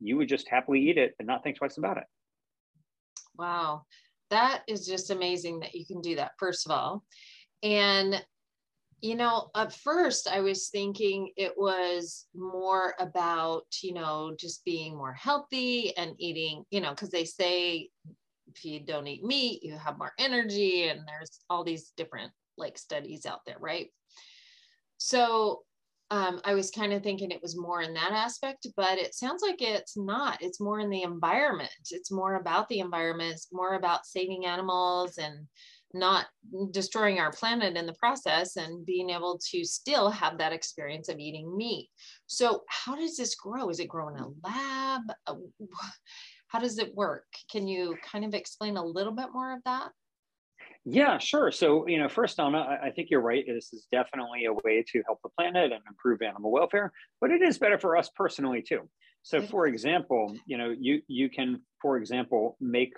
you 0.00 0.16
would 0.16 0.28
just 0.28 0.48
happily 0.48 0.80
eat 0.90 0.98
it 0.98 1.14
and 1.18 1.26
not 1.26 1.42
think 1.42 1.56
twice 1.56 1.78
about 1.78 1.96
it. 1.96 2.04
Wow. 3.38 3.84
That 4.30 4.62
is 4.68 4.86
just 4.86 5.10
amazing 5.10 5.60
that 5.60 5.74
you 5.74 5.86
can 5.86 6.00
do 6.00 6.16
that, 6.16 6.32
first 6.38 6.66
of 6.66 6.72
all. 6.72 7.04
And 7.62 8.22
you 9.02 9.16
know, 9.16 9.50
at 9.56 9.74
first 9.74 10.28
I 10.28 10.40
was 10.40 10.68
thinking 10.68 11.32
it 11.36 11.52
was 11.56 12.26
more 12.36 12.94
about, 13.00 13.64
you 13.82 13.92
know, 13.92 14.32
just 14.38 14.64
being 14.64 14.96
more 14.96 15.12
healthy 15.12 15.94
and 15.96 16.14
eating, 16.18 16.64
you 16.70 16.80
know, 16.80 16.90
because 16.90 17.10
they 17.10 17.24
say 17.24 17.90
if 18.54 18.64
you 18.64 18.78
don't 18.78 19.08
eat 19.08 19.24
meat, 19.24 19.64
you 19.64 19.76
have 19.76 19.98
more 19.98 20.12
energy, 20.18 20.88
and 20.88 21.00
there's 21.06 21.40
all 21.50 21.64
these 21.64 21.92
different 21.96 22.30
like 22.56 22.78
studies 22.78 23.26
out 23.26 23.40
there, 23.44 23.58
right? 23.58 23.88
So 24.98 25.62
um, 26.12 26.40
I 26.44 26.54
was 26.54 26.70
kind 26.70 26.92
of 26.92 27.02
thinking 27.02 27.30
it 27.30 27.42
was 27.42 27.58
more 27.58 27.82
in 27.82 27.94
that 27.94 28.12
aspect, 28.12 28.68
but 28.76 28.98
it 28.98 29.14
sounds 29.14 29.42
like 29.42 29.62
it's 29.62 29.96
not. 29.96 30.40
It's 30.42 30.60
more 30.60 30.78
in 30.78 30.90
the 30.90 31.02
environment. 31.02 31.70
It's 31.90 32.12
more 32.12 32.36
about 32.36 32.68
the 32.68 32.80
environment. 32.80 33.32
It's 33.32 33.48
more 33.50 33.74
about 33.74 34.06
saving 34.06 34.46
animals 34.46 35.18
and 35.18 35.48
not 35.94 36.26
destroying 36.70 37.18
our 37.18 37.32
planet 37.32 37.76
in 37.76 37.86
the 37.86 37.94
process 37.94 38.56
and 38.56 38.84
being 38.86 39.10
able 39.10 39.38
to 39.50 39.64
still 39.64 40.10
have 40.10 40.38
that 40.38 40.52
experience 40.52 41.08
of 41.08 41.18
eating 41.18 41.56
meat. 41.56 41.88
So, 42.26 42.62
how 42.68 42.96
does 42.96 43.16
this 43.16 43.34
grow? 43.34 43.68
Is 43.68 43.80
it 43.80 43.88
grow 43.88 44.08
in 44.08 44.16
a 44.16 44.28
lab? 44.44 45.02
Uh, 45.26 45.34
how 46.48 46.58
does 46.58 46.78
it 46.78 46.94
work? 46.94 47.24
Can 47.50 47.66
you 47.66 47.96
kind 48.04 48.24
of 48.24 48.34
explain 48.34 48.76
a 48.76 48.84
little 48.84 49.12
bit 49.12 49.28
more 49.32 49.52
of 49.54 49.60
that? 49.64 49.90
Yeah, 50.84 51.18
sure. 51.18 51.52
So, 51.52 51.86
you 51.86 51.98
know, 51.98 52.08
first, 52.08 52.36
Donna, 52.36 52.78
I 52.82 52.90
think 52.90 53.08
you're 53.08 53.20
right. 53.20 53.44
This 53.46 53.72
is 53.72 53.86
definitely 53.92 54.46
a 54.46 54.52
way 54.52 54.84
to 54.88 55.02
help 55.06 55.20
the 55.22 55.28
planet 55.28 55.70
and 55.70 55.80
improve 55.88 56.22
animal 56.22 56.50
welfare, 56.50 56.92
but 57.20 57.30
it 57.30 57.40
is 57.40 57.56
better 57.56 57.78
for 57.78 57.96
us 57.96 58.10
personally 58.16 58.62
too. 58.62 58.88
So, 59.22 59.40
for 59.40 59.68
example, 59.68 60.34
you 60.46 60.58
know, 60.58 60.74
you 60.76 61.00
you 61.06 61.30
can, 61.30 61.60
for 61.80 61.96
example, 61.96 62.56
make 62.60 62.92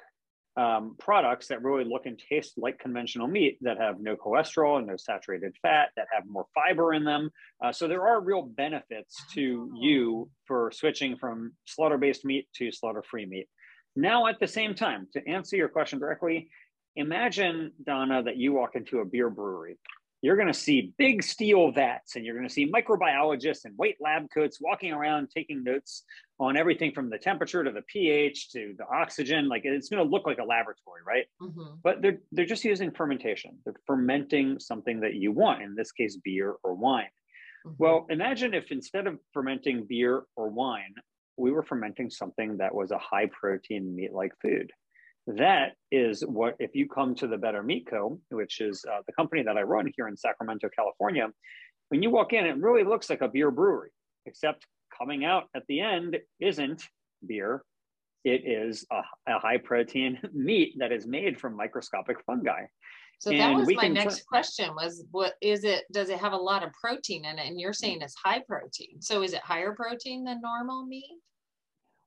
um, 0.57 0.95
products 0.99 1.49
that 1.49 1.63
really 1.63 1.85
look 1.85 2.07
and 2.07 2.19
taste 2.19 2.55
like 2.57 2.79
conventional 2.79 3.27
meat 3.27 3.59
that 3.63 3.79
have 3.79 4.01
no 4.01 4.17
cholesterol 4.17 4.79
and 4.79 4.87
no 4.87 4.97
saturated 4.97 5.57
fat, 5.63 5.89
that 5.97 6.07
have 6.13 6.25
more 6.29 6.47
fiber 6.55 6.95
in 6.95 7.05
them. 7.05 7.31
Uh, 7.63 7.73
so 7.73 7.89
there 7.89 8.07
are 8.07 8.21
real 8.21 8.43
benefits 8.43 9.23
to 9.33 9.71
you 9.81 10.29
for 10.47 10.71
switching 10.73 11.17
from 11.17 11.53
slaughter 11.65 11.99
based 11.99 12.25
meat 12.25 12.47
to 12.55 12.71
slaughter 12.71 13.03
free 13.03 13.27
meat. 13.27 13.49
Now, 13.97 14.27
at 14.27 14.41
the 14.41 14.49
same 14.49 14.75
time, 14.75 15.09
to 15.13 15.29
answer 15.29 15.57
your 15.57 15.69
question 15.69 15.99
directly, 15.99 16.49
imagine, 16.97 17.73
Donna, 17.85 18.23
that 18.23 18.37
you 18.37 18.53
walk 18.53 18.75
into 18.75 19.01
a 19.01 19.05
beer 19.05 19.31
brewery 19.31 19.77
you're 20.25 20.37
going 20.37 20.49
to 20.49 20.55
see 20.55 20.95
big 20.97 21.23
steel 21.23 21.71
vats 21.71 22.17
and 22.17 22.25
you're 22.25 22.35
going 22.35 22.49
to 22.49 22.53
see 22.53 22.73
microbiologists 22.73 23.67
in 23.67 23.73
white 23.73 23.97
lab 24.01 24.27
coats 24.33 24.59
walking 24.59 24.91
around 24.91 25.29
taking 25.29 25.63
notes 25.63 26.03
on 26.41 26.57
everything 26.57 26.93
from 26.93 27.11
the 27.11 27.19
temperature 27.19 27.63
to 27.63 27.71
the 27.71 27.83
pH 27.83 28.51
to 28.53 28.75
the 28.79 28.87
oxygen. 28.87 29.49
Like 29.49 29.67
it's 29.67 29.91
going 29.91 30.03
to 30.03 30.11
look 30.11 30.27
like 30.27 30.39
a 30.39 30.45
laboratory, 30.45 31.03
right? 31.07 31.27
Mm-hmm. 31.43 31.75
But 31.83 32.01
they're 32.01 32.21
they're 32.33 32.47
just 32.47 32.65
using 32.65 32.91
fermentation. 32.91 33.59
They're 33.67 33.75
fermenting 33.87 34.59
something 34.61 35.01
that 35.01 35.13
you 35.13 35.31
want, 35.31 35.63
in 35.63 35.75
this 35.75 35.93
case, 35.93 36.17
beer 36.25 36.55
or 36.65 36.73
wine. 36.73 37.11
Mm-hmm. 37.67 37.75
Well, 37.77 38.07
imagine 38.09 38.55
if 38.55 38.73
instead 38.73 39.07
of 39.07 39.19
fermenting 39.35 39.85
beer 39.87 40.23
or 40.37 40.49
wine, 40.49 40.95
we 41.37 41.53
were 41.53 41.63
fermenting 41.63 42.09
something 42.09 42.57
that 42.57 42.75
was 42.75 42.93
a 42.93 42.99
high 42.99 43.27
protein 43.27 43.95
meat 43.95 44.15
like 44.15 44.33
food. 44.41 44.73
That 45.27 45.73
is 45.91 46.23
what, 46.23 46.57
if 46.59 46.75
you 46.75 46.89
come 46.89 47.15
to 47.17 47.27
the 47.27 47.39
Better 47.39 47.63
Meat 47.63 47.87
Co., 47.89 48.21
which 48.31 48.61
is 48.61 48.85
uh, 48.91 49.01
the 49.07 49.13
company 49.15 49.43
that 49.43 49.57
I 49.57 49.63
run 49.63 49.91
here 49.97 50.07
in 50.09 50.17
Sacramento, 50.17 50.69
California, 50.77 51.29
when 51.89 52.03
you 52.03 52.11
walk 52.11 52.33
in, 52.33 52.45
it 52.45 52.57
really 52.59 52.85
looks 52.85 53.09
like 53.09 53.23
a 53.23 53.29
beer 53.29 53.51
brewery, 53.51 53.91
except 54.27 54.67
coming 54.97 55.25
out 55.25 55.45
at 55.57 55.63
the 55.69 55.81
end 55.81 56.19
isn't 56.41 56.83
beer. 57.27 57.63
It 58.25 58.43
is 58.47 58.87
a, 58.91 59.03
a 59.31 59.39
high 59.39 59.59
protein 59.59 60.19
meat 60.33 60.75
that 60.79 60.93
is 60.93 61.07
made 61.07 61.41
from 61.41 61.57
microscopic 61.57 62.19
fungi. 62.27 62.65
So 63.21 63.31
and 63.31 63.41
that 63.41 63.55
was 63.55 63.75
my 63.75 63.89
next 63.89 64.19
tr- 64.19 64.25
question 64.29 64.75
was 64.75 65.05
what 65.11 65.35
is 65.41 65.65
it 65.65 65.85
does 65.93 66.11
it 66.11 66.19
have 66.19 66.33
a 66.33 66.37
lot 66.37 66.63
of 66.63 66.73
protein 66.73 67.25
in 67.25 67.39
it 67.39 67.47
and 67.47 67.61
you're 67.61 67.73
saying 67.73 68.03
it's 68.03 68.15
high 68.23 68.43
protein. 68.47 69.01
So 69.01 69.23
is 69.23 69.33
it 69.33 69.41
higher 69.41 69.73
protein 69.73 70.25
than 70.25 70.41
normal 70.43 70.85
meat? 70.85 71.21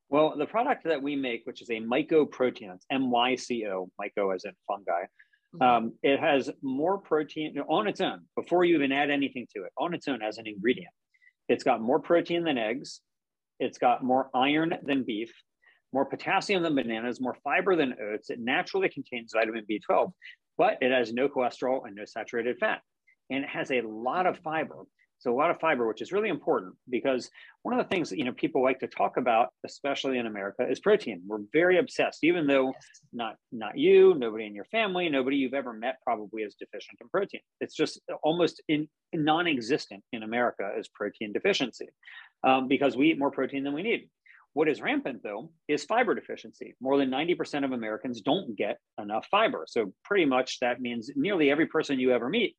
Well, 0.09 0.35
the 0.37 0.45
product 0.45 0.85
that 0.85 1.01
we 1.01 1.15
make, 1.15 1.41
which 1.45 1.61
is 1.61 1.69
a 1.69 1.81
mycoprotein, 1.81 2.73
it's 2.73 2.85
M-Y-C-O, 2.89 3.89
myco 3.99 4.33
as 4.33 4.45
in 4.45 4.53
fungi, 4.67 5.03
mm-hmm. 5.55 5.61
um, 5.61 5.93
it 6.01 6.19
has 6.19 6.49
more 6.61 6.97
protein 6.97 7.59
on 7.67 7.87
its 7.87 7.99
own 7.99 8.21
before 8.35 8.63
you 8.63 8.75
even 8.75 8.91
add 8.91 9.09
anything 9.09 9.47
to 9.55 9.63
it. 9.63 9.71
On 9.77 9.93
its 9.93 10.07
own 10.07 10.21
as 10.21 10.37
an 10.37 10.47
ingredient, 10.47 10.91
it's 11.49 11.63
got 11.63 11.81
more 11.81 11.99
protein 11.99 12.43
than 12.43 12.57
eggs. 12.57 13.01
It's 13.59 13.77
got 13.77 14.03
more 14.03 14.29
iron 14.33 14.75
than 14.83 15.03
beef, 15.03 15.33
more 15.91 16.05
potassium 16.05 16.63
than 16.63 16.75
bananas, 16.75 17.19
more 17.19 17.35
fiber 17.43 17.75
than 17.75 17.95
oats. 18.01 18.29
It 18.29 18.39
naturally 18.39 18.87
contains 18.87 19.33
vitamin 19.33 19.65
B12, 19.69 20.11
but 20.57 20.77
it 20.81 20.91
has 20.91 21.11
no 21.11 21.27
cholesterol 21.27 21.81
and 21.85 21.95
no 21.95 22.05
saturated 22.05 22.57
fat. 22.59 22.81
And 23.29 23.43
it 23.43 23.49
has 23.49 23.71
a 23.71 23.81
lot 23.81 24.25
of 24.25 24.37
fiber. 24.39 24.83
So 25.19 25.33
a 25.33 25.35
lot 25.35 25.49
of 25.49 25.59
fiber, 25.59 25.87
which 25.87 26.01
is 26.01 26.11
really 26.11 26.29
important 26.29 26.75
because 26.89 27.29
one 27.63 27.77
of 27.77 27.83
the 27.83 27.89
things 27.93 28.09
that 28.09 28.17
you 28.17 28.25
know 28.25 28.33
people 28.33 28.63
like 28.63 28.79
to 28.79 28.87
talk 28.87 29.17
about, 29.17 29.49
especially 29.65 30.19
in 30.19 30.27
America, 30.27 30.67
is 30.69 30.79
protein. 30.79 31.21
We're 31.25 31.39
very 31.51 31.79
obsessed, 31.79 32.23
even 32.23 32.45
though 32.45 32.73
not 33.11 33.35
not 33.51 33.77
you, 33.77 34.13
nobody 34.15 34.45
in 34.45 34.53
your 34.53 34.65
family, 34.65 35.09
nobody 35.09 35.37
you've 35.37 35.53
ever 35.53 35.73
met 35.73 35.97
probably 36.03 36.43
is 36.43 36.55
deficient 36.55 36.99
in 37.01 37.09
protein. 37.09 37.41
It's 37.61 37.75
just 37.75 37.99
almost 38.21 38.61
in, 38.67 38.87
non-existent 39.13 40.03
in 40.13 40.23
America 40.23 40.69
is 40.77 40.87
protein 40.87 41.33
deficiency 41.33 41.87
um, 42.43 42.67
because 42.67 42.95
we 42.95 43.09
eat 43.11 43.19
more 43.19 43.31
protein 43.31 43.63
than 43.63 43.73
we 43.73 43.83
need. 43.83 44.09
What 44.53 44.69
is 44.69 44.81
rampant 44.81 45.21
though 45.23 45.51
is 45.67 45.83
fiber 45.83 46.15
deficiency. 46.15 46.75
More 46.79 46.97
than 46.97 47.09
90% 47.09 47.63
of 47.63 47.71
Americans 47.71 48.21
don't 48.21 48.55
get 48.55 48.77
enough 48.99 49.27
fiber. 49.29 49.65
So 49.67 49.93
pretty 50.03 50.25
much 50.25 50.59
that 50.61 50.81
means 50.81 51.11
nearly 51.15 51.51
every 51.51 51.67
person 51.67 51.99
you 51.99 52.11
ever 52.11 52.29
meet 52.29 52.55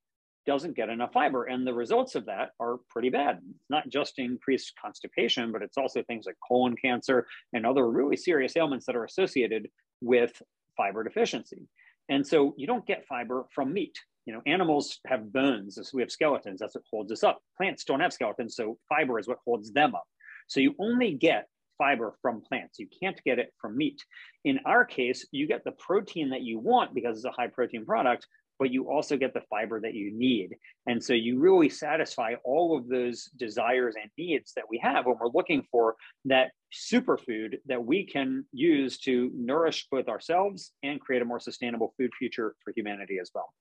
doesn't 0.48 0.74
get 0.74 0.88
enough 0.88 1.12
fiber. 1.12 1.44
And 1.44 1.66
the 1.66 1.74
results 1.74 2.14
of 2.14 2.24
that 2.24 2.52
are 2.58 2.78
pretty 2.88 3.10
bad. 3.10 3.38
It's 3.50 3.68
not 3.68 3.86
just 3.90 4.18
increased 4.18 4.72
constipation, 4.82 5.52
but 5.52 5.60
it's 5.60 5.76
also 5.76 6.02
things 6.02 6.24
like 6.24 6.36
colon 6.48 6.74
cancer 6.74 7.26
and 7.52 7.66
other 7.66 7.86
really 7.90 8.16
serious 8.16 8.56
ailments 8.56 8.86
that 8.86 8.96
are 8.96 9.04
associated 9.04 9.68
with 10.00 10.40
fiber 10.74 11.04
deficiency. 11.04 11.68
And 12.08 12.26
so 12.26 12.54
you 12.56 12.66
don't 12.66 12.86
get 12.86 13.04
fiber 13.06 13.44
from 13.54 13.74
meat. 13.74 13.98
You 14.24 14.32
know, 14.32 14.40
animals 14.46 15.00
have 15.06 15.30
bones, 15.30 15.74
so 15.74 15.90
we 15.92 16.00
have 16.00 16.10
skeletons, 16.10 16.60
that's 16.60 16.74
what 16.74 16.84
holds 16.90 17.12
us 17.12 17.22
up. 17.22 17.40
Plants 17.58 17.84
don't 17.84 18.00
have 18.00 18.14
skeletons, 18.14 18.56
so 18.56 18.78
fiber 18.88 19.18
is 19.18 19.28
what 19.28 19.38
holds 19.44 19.70
them 19.72 19.94
up. 19.94 20.06
So 20.46 20.60
you 20.60 20.74
only 20.78 21.12
get 21.12 21.46
fiber 21.76 22.14
from 22.22 22.40
plants. 22.40 22.78
You 22.78 22.88
can't 23.02 23.20
get 23.22 23.38
it 23.38 23.52
from 23.60 23.76
meat. 23.76 24.02
In 24.46 24.60
our 24.64 24.86
case, 24.86 25.26
you 25.30 25.46
get 25.46 25.64
the 25.64 25.72
protein 25.72 26.30
that 26.30 26.40
you 26.40 26.58
want 26.58 26.94
because 26.94 27.18
it's 27.18 27.26
a 27.26 27.30
high 27.30 27.48
protein 27.48 27.84
product, 27.84 28.26
but 28.58 28.72
you 28.72 28.90
also 28.90 29.16
get 29.16 29.34
the 29.34 29.42
fiber 29.48 29.80
that 29.80 29.94
you 29.94 30.12
need. 30.12 30.50
And 30.86 31.02
so 31.02 31.12
you 31.12 31.38
really 31.38 31.68
satisfy 31.68 32.34
all 32.44 32.76
of 32.76 32.88
those 32.88 33.24
desires 33.36 33.94
and 34.00 34.10
needs 34.18 34.52
that 34.54 34.64
we 34.68 34.78
have 34.82 35.06
when 35.06 35.16
we're 35.20 35.30
looking 35.32 35.62
for 35.70 35.96
that 36.24 36.50
superfood 36.72 37.56
that 37.66 37.84
we 37.84 38.04
can 38.04 38.44
use 38.52 38.98
to 38.98 39.30
nourish 39.34 39.86
both 39.90 40.08
ourselves 40.08 40.72
and 40.82 41.00
create 41.00 41.22
a 41.22 41.24
more 41.24 41.40
sustainable 41.40 41.94
food 41.96 42.10
future 42.18 42.54
for 42.64 42.72
humanity 42.76 43.18
as 43.20 43.30
well. 43.34 43.52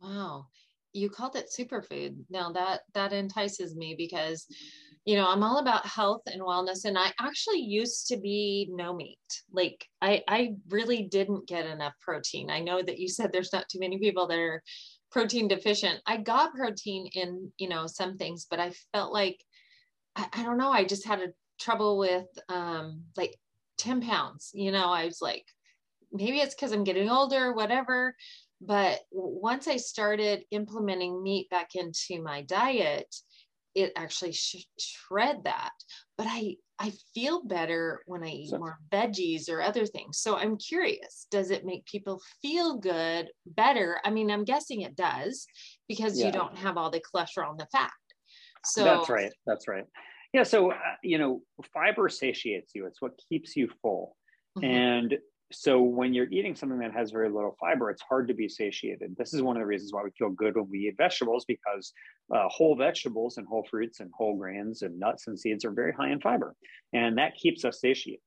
Wow. 0.00 0.46
You 0.92 1.10
called 1.10 1.36
it 1.36 1.50
superfood. 1.56 2.16
Now 2.30 2.52
that 2.52 2.80
that 2.94 3.12
entices 3.12 3.76
me 3.76 3.94
because 3.98 4.46
you 5.06 5.14
know 5.16 5.26
i'm 5.26 5.42
all 5.42 5.58
about 5.58 5.86
health 5.86 6.22
and 6.26 6.42
wellness 6.42 6.84
and 6.84 6.98
i 6.98 7.10
actually 7.20 7.60
used 7.60 8.08
to 8.08 8.18
be 8.18 8.68
no 8.70 8.92
meat. 8.92 9.18
Like 9.50 9.86
i 10.02 10.22
i 10.28 10.54
really 10.68 11.04
didn't 11.04 11.48
get 11.48 11.64
enough 11.64 11.94
protein. 12.00 12.50
I 12.50 12.60
know 12.60 12.82
that 12.82 12.98
you 12.98 13.08
said 13.08 13.32
there's 13.32 13.52
not 13.52 13.68
too 13.68 13.78
many 13.78 13.98
people 13.98 14.26
that 14.26 14.38
are 14.38 14.62
protein 15.10 15.48
deficient. 15.48 16.00
I 16.06 16.18
got 16.18 16.54
protein 16.54 17.06
in 17.14 17.50
you 17.56 17.68
know 17.68 17.86
some 17.86 18.18
things 18.18 18.46
but 18.50 18.60
i 18.60 18.72
felt 18.92 19.12
like 19.12 19.42
i, 20.16 20.26
I 20.32 20.42
don't 20.42 20.58
know 20.58 20.70
i 20.70 20.84
just 20.84 21.06
had 21.06 21.20
a 21.20 21.32
trouble 21.58 21.96
with 21.98 22.26
um 22.48 23.04
like 23.16 23.34
10 23.78 24.02
pounds 24.02 24.50
you 24.54 24.72
know? 24.72 24.88
I 24.88 25.06
was 25.06 25.22
like 25.22 25.46
maybe 26.12 26.38
it's 26.38 26.54
because 26.54 26.72
i'm 26.72 26.84
getting 26.84 27.10
older 27.10 27.52
whatever 27.52 28.14
but 28.60 29.00
once 29.10 29.68
i 29.68 29.76
started 29.76 30.44
implementing 30.50 31.22
meat 31.22 31.48
back 31.50 31.74
into 31.74 32.22
my 32.22 32.42
diet 32.42 33.14
it 33.76 33.92
actually 33.94 34.32
sh- 34.32 34.66
shred 34.78 35.44
that 35.44 35.72
but 36.16 36.26
i 36.28 36.56
i 36.78 36.90
feel 37.14 37.44
better 37.44 38.00
when 38.06 38.24
i 38.24 38.28
eat 38.28 38.52
more 38.52 38.78
veggies 38.90 39.48
or 39.48 39.62
other 39.62 39.86
things. 39.86 40.18
So 40.18 40.36
i'm 40.36 40.56
curious 40.56 41.26
does 41.30 41.50
it 41.50 41.64
make 41.64 41.84
people 41.84 42.20
feel 42.42 42.78
good 42.78 43.28
better? 43.46 44.00
I 44.04 44.10
mean 44.10 44.30
i'm 44.30 44.44
guessing 44.44 44.80
it 44.80 44.96
does 44.96 45.46
because 45.88 46.18
yeah. 46.18 46.26
you 46.26 46.32
don't 46.32 46.56
have 46.56 46.76
all 46.76 46.90
the 46.90 47.02
cholesterol 47.02 47.50
and 47.50 47.60
the 47.60 47.68
fat. 47.70 47.90
So 48.64 48.82
that's 48.82 49.08
right 49.08 49.32
that's 49.46 49.68
right. 49.68 49.84
Yeah 50.32 50.42
so 50.42 50.72
uh, 50.72 50.96
you 51.02 51.18
know 51.18 51.42
fiber 51.72 52.08
satiates 52.08 52.72
you. 52.74 52.86
It's 52.86 53.00
what 53.00 53.12
keeps 53.28 53.54
you 53.56 53.68
full. 53.82 54.16
Mm-hmm. 54.58 54.64
and 54.64 55.18
so 55.52 55.80
when 55.80 56.12
you're 56.12 56.30
eating 56.30 56.56
something 56.56 56.78
that 56.80 56.92
has 56.92 57.10
very 57.10 57.28
little 57.28 57.56
fiber, 57.60 57.90
it's 57.90 58.02
hard 58.02 58.26
to 58.28 58.34
be 58.34 58.48
satiated. 58.48 59.14
This 59.16 59.32
is 59.32 59.42
one 59.42 59.56
of 59.56 59.60
the 59.60 59.66
reasons 59.66 59.92
why 59.92 60.02
we 60.02 60.10
feel 60.18 60.30
good 60.30 60.56
when 60.56 60.68
we 60.68 60.88
eat 60.88 60.96
vegetables 60.96 61.44
because 61.46 61.92
uh, 62.34 62.48
whole 62.48 62.74
vegetables 62.74 63.38
and 63.38 63.46
whole 63.46 63.64
fruits 63.70 64.00
and 64.00 64.10
whole 64.16 64.36
grains 64.36 64.82
and 64.82 64.98
nuts 64.98 65.28
and 65.28 65.38
seeds 65.38 65.64
are 65.64 65.70
very 65.70 65.92
high 65.92 66.10
in 66.10 66.20
fiber, 66.20 66.54
and 66.92 67.18
that 67.18 67.36
keeps 67.36 67.64
us 67.64 67.80
satiated. 67.80 68.20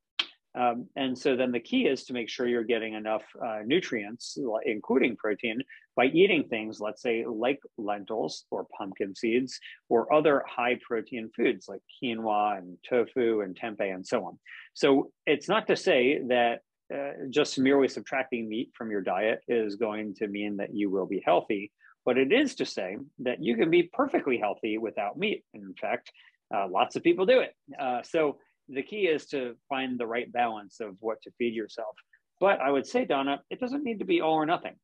Um, 0.55 0.87
and 0.95 1.15
so 1.15 1.35
then 1.35 1.51
the 1.51 1.59
key 1.59 1.85
is 1.85 2.05
to 2.05 2.13
make 2.13 2.27
sure 2.27 2.47
you're 2.47 2.63
getting 2.63 2.95
enough 2.95 3.23
uh, 3.45 3.59
nutrients, 3.65 4.37
including 4.65 5.15
protein, 5.15 5.61
by 5.95 6.05
eating 6.05 6.45
things, 6.49 6.79
let's 6.79 7.01
say, 7.01 7.23
like 7.27 7.59
lentils 7.77 8.45
or 8.49 8.65
pumpkin 8.75 9.15
seeds 9.15 9.59
or 9.89 10.11
other 10.11 10.43
high 10.47 10.79
protein 10.85 11.29
foods 11.35 11.67
like 11.67 11.81
quinoa 12.01 12.57
and 12.57 12.77
tofu 12.87 13.41
and 13.41 13.59
tempeh 13.59 13.93
and 13.93 14.05
so 14.05 14.25
on. 14.25 14.39
So 14.73 15.11
it's 15.27 15.47
not 15.47 15.67
to 15.67 15.75
say 15.75 16.19
that 16.29 16.61
uh, 16.93 17.11
just 17.29 17.59
merely 17.59 17.87
subtracting 17.87 18.49
meat 18.49 18.71
from 18.73 18.91
your 18.91 19.01
diet 19.01 19.41
is 19.47 19.75
going 19.75 20.15
to 20.15 20.27
mean 20.27 20.57
that 20.57 20.73
you 20.73 20.89
will 20.89 21.05
be 21.05 21.21
healthy. 21.23 21.71
But 22.05 22.17
it 22.17 22.31
is 22.31 22.55
to 22.55 22.65
say 22.65 22.97
that 23.19 23.43
you 23.43 23.55
can 23.55 23.69
be 23.69 23.83
perfectly 23.83 24.37
healthy 24.37 24.77
without 24.77 25.17
meat. 25.17 25.43
And 25.53 25.63
in 25.63 25.73
fact, 25.75 26.11
uh, 26.53 26.67
lots 26.67 26.95
of 26.95 27.03
people 27.03 27.25
do 27.25 27.41
it. 27.41 27.53
Uh, 27.79 28.01
so 28.03 28.37
the 28.67 28.83
key 28.83 29.07
is 29.07 29.27
to 29.27 29.55
find 29.67 29.99
the 29.99 30.07
right 30.07 30.31
balance 30.31 30.79
of 30.79 30.95
what 30.99 31.21
to 31.23 31.31
feed 31.37 31.53
yourself. 31.53 31.95
But 32.39 32.61
I 32.61 32.71
would 32.71 32.87
say, 32.87 33.05
Donna, 33.05 33.41
it 33.49 33.59
doesn't 33.59 33.83
need 33.83 33.99
to 33.99 34.05
be 34.05 34.21
all 34.21 34.35
or 34.35 34.45
nothing. 34.45 34.75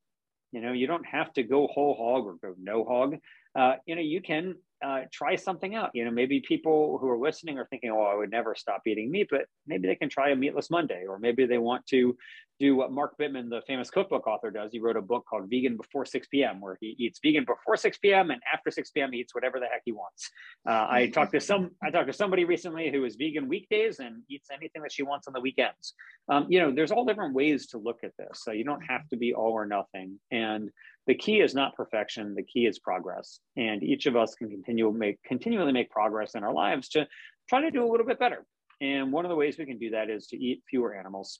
You 0.51 0.61
know, 0.61 0.73
you 0.73 0.87
don't 0.87 1.05
have 1.05 1.33
to 1.33 1.43
go 1.43 1.67
whole 1.67 1.95
hog 1.95 2.25
or 2.25 2.35
go 2.35 2.55
no 2.59 2.83
hog. 2.83 3.17
Uh, 3.57 3.75
you 3.85 3.95
know, 3.95 4.01
you 4.01 4.21
can 4.21 4.55
uh, 4.83 5.01
try 5.11 5.35
something 5.35 5.75
out. 5.75 5.91
You 5.93 6.05
know, 6.05 6.11
maybe 6.11 6.41
people 6.41 6.97
who 6.99 7.09
are 7.09 7.17
listening 7.17 7.57
are 7.57 7.67
thinking, 7.67 7.91
"Oh, 7.91 8.01
I 8.01 8.15
would 8.15 8.31
never 8.31 8.55
stop 8.55 8.81
eating 8.87 9.11
meat," 9.11 9.27
but 9.29 9.45
maybe 9.67 9.87
they 9.87 9.95
can 9.95 10.09
try 10.09 10.29
a 10.31 10.35
meatless 10.35 10.69
Monday, 10.69 11.05
or 11.07 11.19
maybe 11.19 11.45
they 11.45 11.57
want 11.57 11.85
to 11.87 12.17
do 12.59 12.75
what 12.75 12.91
Mark 12.91 13.15
Bittman, 13.19 13.49
the 13.49 13.61
famous 13.67 13.89
cookbook 13.89 14.27
author, 14.27 14.49
does. 14.49 14.71
He 14.71 14.79
wrote 14.79 14.95
a 14.95 15.01
book 15.01 15.25
called 15.29 15.49
Vegan 15.49 15.75
Before 15.75 16.05
6 16.05 16.27
p.m., 16.27 16.61
where 16.61 16.77
he 16.79 16.95
eats 16.97 17.19
vegan 17.23 17.43
before 17.43 17.75
6 17.75 17.97
p.m. 17.97 18.31
and 18.31 18.41
after 18.51 18.71
6 18.71 18.91
p.m. 18.91 19.11
he 19.11 19.19
eats 19.19 19.35
whatever 19.35 19.59
the 19.59 19.65
heck 19.65 19.81
he 19.83 19.91
wants. 19.91 20.29
Uh, 20.67 20.87
I 20.89 21.11
talked 21.13 21.33
to 21.33 21.41
some, 21.41 21.71
I 21.83 21.89
talked 21.89 22.07
to 22.07 22.13
somebody 22.13 22.45
recently 22.45 22.91
who 22.91 23.03
is 23.03 23.15
vegan 23.15 23.49
weekdays 23.49 23.99
and 23.99 24.23
eats 24.29 24.49
anything 24.51 24.81
that 24.83 24.91
she 24.91 25.03
wants 25.03 25.27
on 25.27 25.33
the 25.33 25.41
weekends. 25.41 25.93
Um, 26.29 26.47
you 26.49 26.59
know, 26.59 26.71
there's 26.73 26.91
all 26.91 27.05
different 27.05 27.33
ways 27.33 27.67
to 27.67 27.77
look 27.77 27.99
at 28.03 28.11
this. 28.17 28.41
So 28.43 28.51
you 28.51 28.63
don't 28.63 28.81
have 28.81 29.07
to 29.09 29.17
be 29.17 29.33
all 29.33 29.51
or 29.51 29.65
nothing. 29.65 30.19
And 30.31 30.69
the 31.07 31.15
key 31.15 31.41
is 31.41 31.53
not 31.53 31.75
perfection. 31.75 32.35
The 32.35 32.43
key 32.43 32.65
is 32.65 32.79
progress. 32.79 33.39
And 33.57 33.83
each 33.83 34.05
of 34.05 34.15
us 34.15 34.33
can 34.33 34.49
continue 34.49 34.91
make 34.91 35.21
continually 35.23 35.71
make 35.71 35.89
progress 35.89 36.35
in 36.35 36.43
our 36.43 36.53
lives 36.53 36.89
to 36.89 37.07
try 37.49 37.61
to 37.61 37.71
do 37.71 37.83
a 37.83 37.89
little 37.89 38.05
bit 38.05 38.17
better. 38.17 38.45
And 38.81 39.11
one 39.11 39.25
of 39.25 39.29
the 39.29 39.35
ways 39.35 39.57
we 39.57 39.65
can 39.65 39.77
do 39.77 39.91
that 39.91 40.09
is 40.09 40.27
to 40.27 40.37
eat 40.37 40.63
fewer 40.69 40.95
animals 40.95 41.39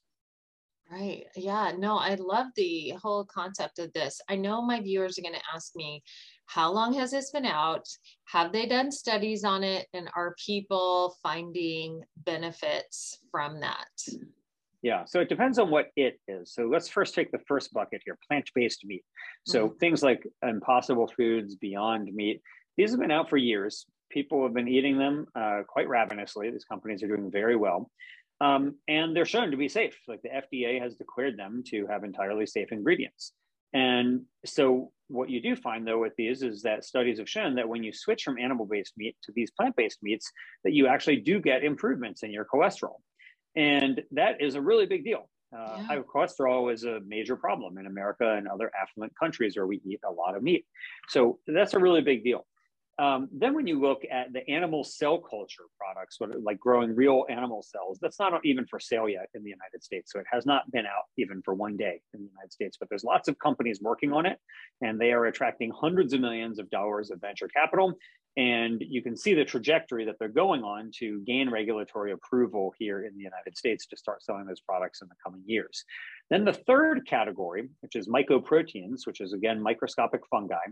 Right. 0.92 1.25
Yeah. 1.36 1.72
No, 1.77 1.98
I 1.98 2.15
love 2.15 2.48
the 2.56 2.94
whole 3.01 3.25
concept 3.25 3.80
of 3.80 3.92
this. 3.94 4.22
I 4.30 4.36
know 4.36 4.62
my 4.62 4.80
viewers 4.80 5.18
are 5.18 5.24
going 5.24 5.34
to 5.34 5.42
ask 5.54 5.75
me, 5.75 6.04
how 6.46 6.72
long 6.72 6.94
has 6.94 7.10
this 7.10 7.32
been 7.32 7.46
out? 7.46 7.88
Have 8.25 8.51
they 8.51 8.68
done 8.68 8.92
studies 8.92 9.44
on 9.44 9.63
it? 9.63 9.88
And 9.94 10.10
are 10.15 10.36
people 10.44 11.15
finding 11.24 12.04
benefits 12.18 13.18
from 13.32 13.60
that? 13.62 13.88
Yeah. 14.84 15.06
So 15.06 15.20
it 15.22 15.30
depends 15.30 15.58
on 15.58 15.72
what 15.72 15.88
it 15.96 16.20
is. 16.27 16.54
So 16.54 16.68
let's 16.68 16.88
first 16.88 17.15
take 17.15 17.32
the 17.32 17.42
first 17.48 17.74
bucket 17.74 18.04
here 18.06 18.20
plant 18.27 18.48
based 18.54 18.86
meat. 18.86 19.04
So 19.44 19.68
mm-hmm. 19.68 19.77
things 19.77 20.04
like 20.04 20.27
Impossible 20.44 21.12
Foods, 21.18 21.56
Beyond 21.56 22.13
Meat, 22.13 22.42
these 22.77 22.92
have 22.92 23.00
been 23.00 23.10
out 23.10 23.27
for 23.27 23.38
years. 23.38 23.88
People 24.12 24.44
have 24.44 24.54
been 24.54 24.68
eating 24.68 25.00
them 25.00 25.25
uh, 25.36 25.62
quite 25.68 25.89
ravenously. 25.89 26.51
These 26.51 26.65
companies 26.65 27.01
are 27.01 27.08
doing 27.08 27.32
very 27.32 27.56
well. 27.56 27.89
Um, 28.42 28.75
and 28.88 29.15
they're 29.15 29.25
shown 29.25 29.51
to 29.51 29.58
be 29.58 29.70
safe. 29.70 29.98
Like 30.08 30.22
the 30.22 30.30
FDA 30.30 30.82
has 30.82 30.96
declared 30.96 31.38
them 31.38 31.63
to 31.68 31.88
have 31.88 32.04
entirely 32.04 32.46
safe 32.46 32.72
ingredients. 32.72 33.32
And 33.74 34.22
so, 34.46 34.92
what 35.08 35.30
you 35.30 35.39
do 35.39 35.56
find 35.56 35.86
though 35.86 36.00
with 36.00 36.13
these 36.18 36.42
is 36.42 36.63
that 36.63 36.84
studies 36.84 37.20
have 37.20 37.30
shown 37.30 37.56
that 37.56 37.70
when 37.70 37.84
you 37.84 37.94
switch 37.94 38.24
from 38.24 38.39
animal 38.39 38.65
based 38.65 38.94
meat 38.98 39.15
to 39.24 39.32
these 39.36 39.51
plant 39.51 39.75
based 39.75 40.00
meats, 40.01 40.32
that 40.63 40.74
you 40.74 40.88
actually 40.88 41.18
do 41.18 41.39
get 41.39 41.63
improvements 41.63 42.24
in 42.24 42.32
your 42.32 42.46
cholesterol. 42.46 42.96
And 43.56 44.01
that 44.12 44.42
is 44.42 44.56
a 44.56 44.62
really 44.62 44.86
big 44.86 45.04
deal. 45.04 45.30
Uh, 45.56 45.75
yeah. 45.77 45.84
High 45.84 46.00
cholesterol 46.00 46.74
is 46.74 46.84
a 46.84 47.00
major 47.06 47.36
problem 47.36 47.77
in 47.77 47.86
America 47.86 48.34
and 48.34 48.48
other 48.48 48.72
affluent 48.82 49.13
countries 49.18 49.56
where 49.56 49.68
we 49.68 49.82
eat 49.86 50.00
a 50.08 50.12
lot 50.12 50.36
of 50.36 50.44
meat. 50.44 50.65
So, 51.10 51.39
that's 51.48 51.74
a 51.74 51.80
really 51.80 52.01
big 52.01 52.24
deal. 52.24 52.46
Um, 52.98 53.28
then 53.32 53.54
when 53.54 53.68
you 53.68 53.82
look 53.82 54.04
at 54.10 54.32
the 54.32 54.50
animal 54.50 54.84
cell 54.86 55.18
culture 55.18 55.66
products, 55.78 56.18
like 56.42 56.60
growing 56.60 56.96
real 56.96 57.25
animal 57.30 57.62
cells, 57.62 58.00
that's 58.02 58.20
not 58.20 58.34
even 58.46 58.66
for 58.66 58.80
sale 58.80 59.10
yet 59.10 59.28
in 59.34 59.44
the 59.44 59.50
United 59.50 59.84
States. 59.84 60.14
So 60.14 60.20
it 60.20 60.25
has 60.32 60.46
not 60.46 60.70
been 60.72 60.86
out 60.86 61.04
even 61.18 61.42
for 61.44 61.54
one 61.54 61.75
day 61.75 62.02
in 62.14 62.22
the 62.22 62.30
United 62.30 62.54
States, 62.54 62.78
but 62.80 62.88
there's 62.88 63.04
lots 63.04 63.28
of 63.28 63.38
companies 63.40 63.82
working 63.82 64.14
on 64.14 64.25
it 64.25 64.40
and 64.82 65.00
they 65.00 65.12
are 65.12 65.25
attracting 65.25 65.72
hundreds 65.72 66.14
of 66.14 66.22
millions 66.22 66.58
of 66.58 66.70
dollars 66.70 67.12
of 67.12 67.20
venture 67.20 67.50
capital. 67.50 67.94
And 68.38 68.84
you 68.86 69.01
can 69.01 69.15
see 69.15 69.34
the 69.34 69.46
trajectory 69.46 70.06
that 70.06 70.15
they're 70.20 70.27
going 70.27 70.63
on 70.63 70.92
to 71.00 71.22
gain 71.22 71.50
regulatory 71.50 72.12
approval 72.12 72.74
here 72.77 73.06
in 73.06 73.15
the 73.15 73.24
United 73.24 73.58
States 73.58 73.86
to 73.88 73.98
start 73.98 74.24
selling 74.24 74.46
those 74.46 74.60
products 74.60 75.01
in 75.01 75.08
the 75.08 75.15
coming 75.24 75.42
years. 75.46 75.86
Then 76.30 76.44
the 76.44 76.54
third 76.54 77.08
category, 77.08 77.70
which 77.80 77.96
is 77.96 78.10
mycoproteins, 78.10 79.08
which 79.08 79.22
is 79.22 79.32
again 79.32 79.62
microscopic 79.62 80.22
fungi, 80.30 80.65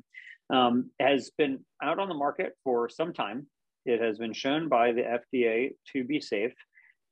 um, 0.50 0.90
has 1.00 1.32
been 1.38 1.60
out 1.82 2.00
on 2.00 2.10
the 2.10 2.16
market 2.16 2.54
for 2.66 2.90
some 2.90 3.14
time. 3.14 3.48
It 3.86 4.02
has 4.02 4.18
been 4.18 4.34
shown 4.34 4.68
by 4.68 4.92
the 4.92 5.20
FDA 5.38 5.72
to 5.94 6.04
be 6.04 6.20
safe. 6.20 6.54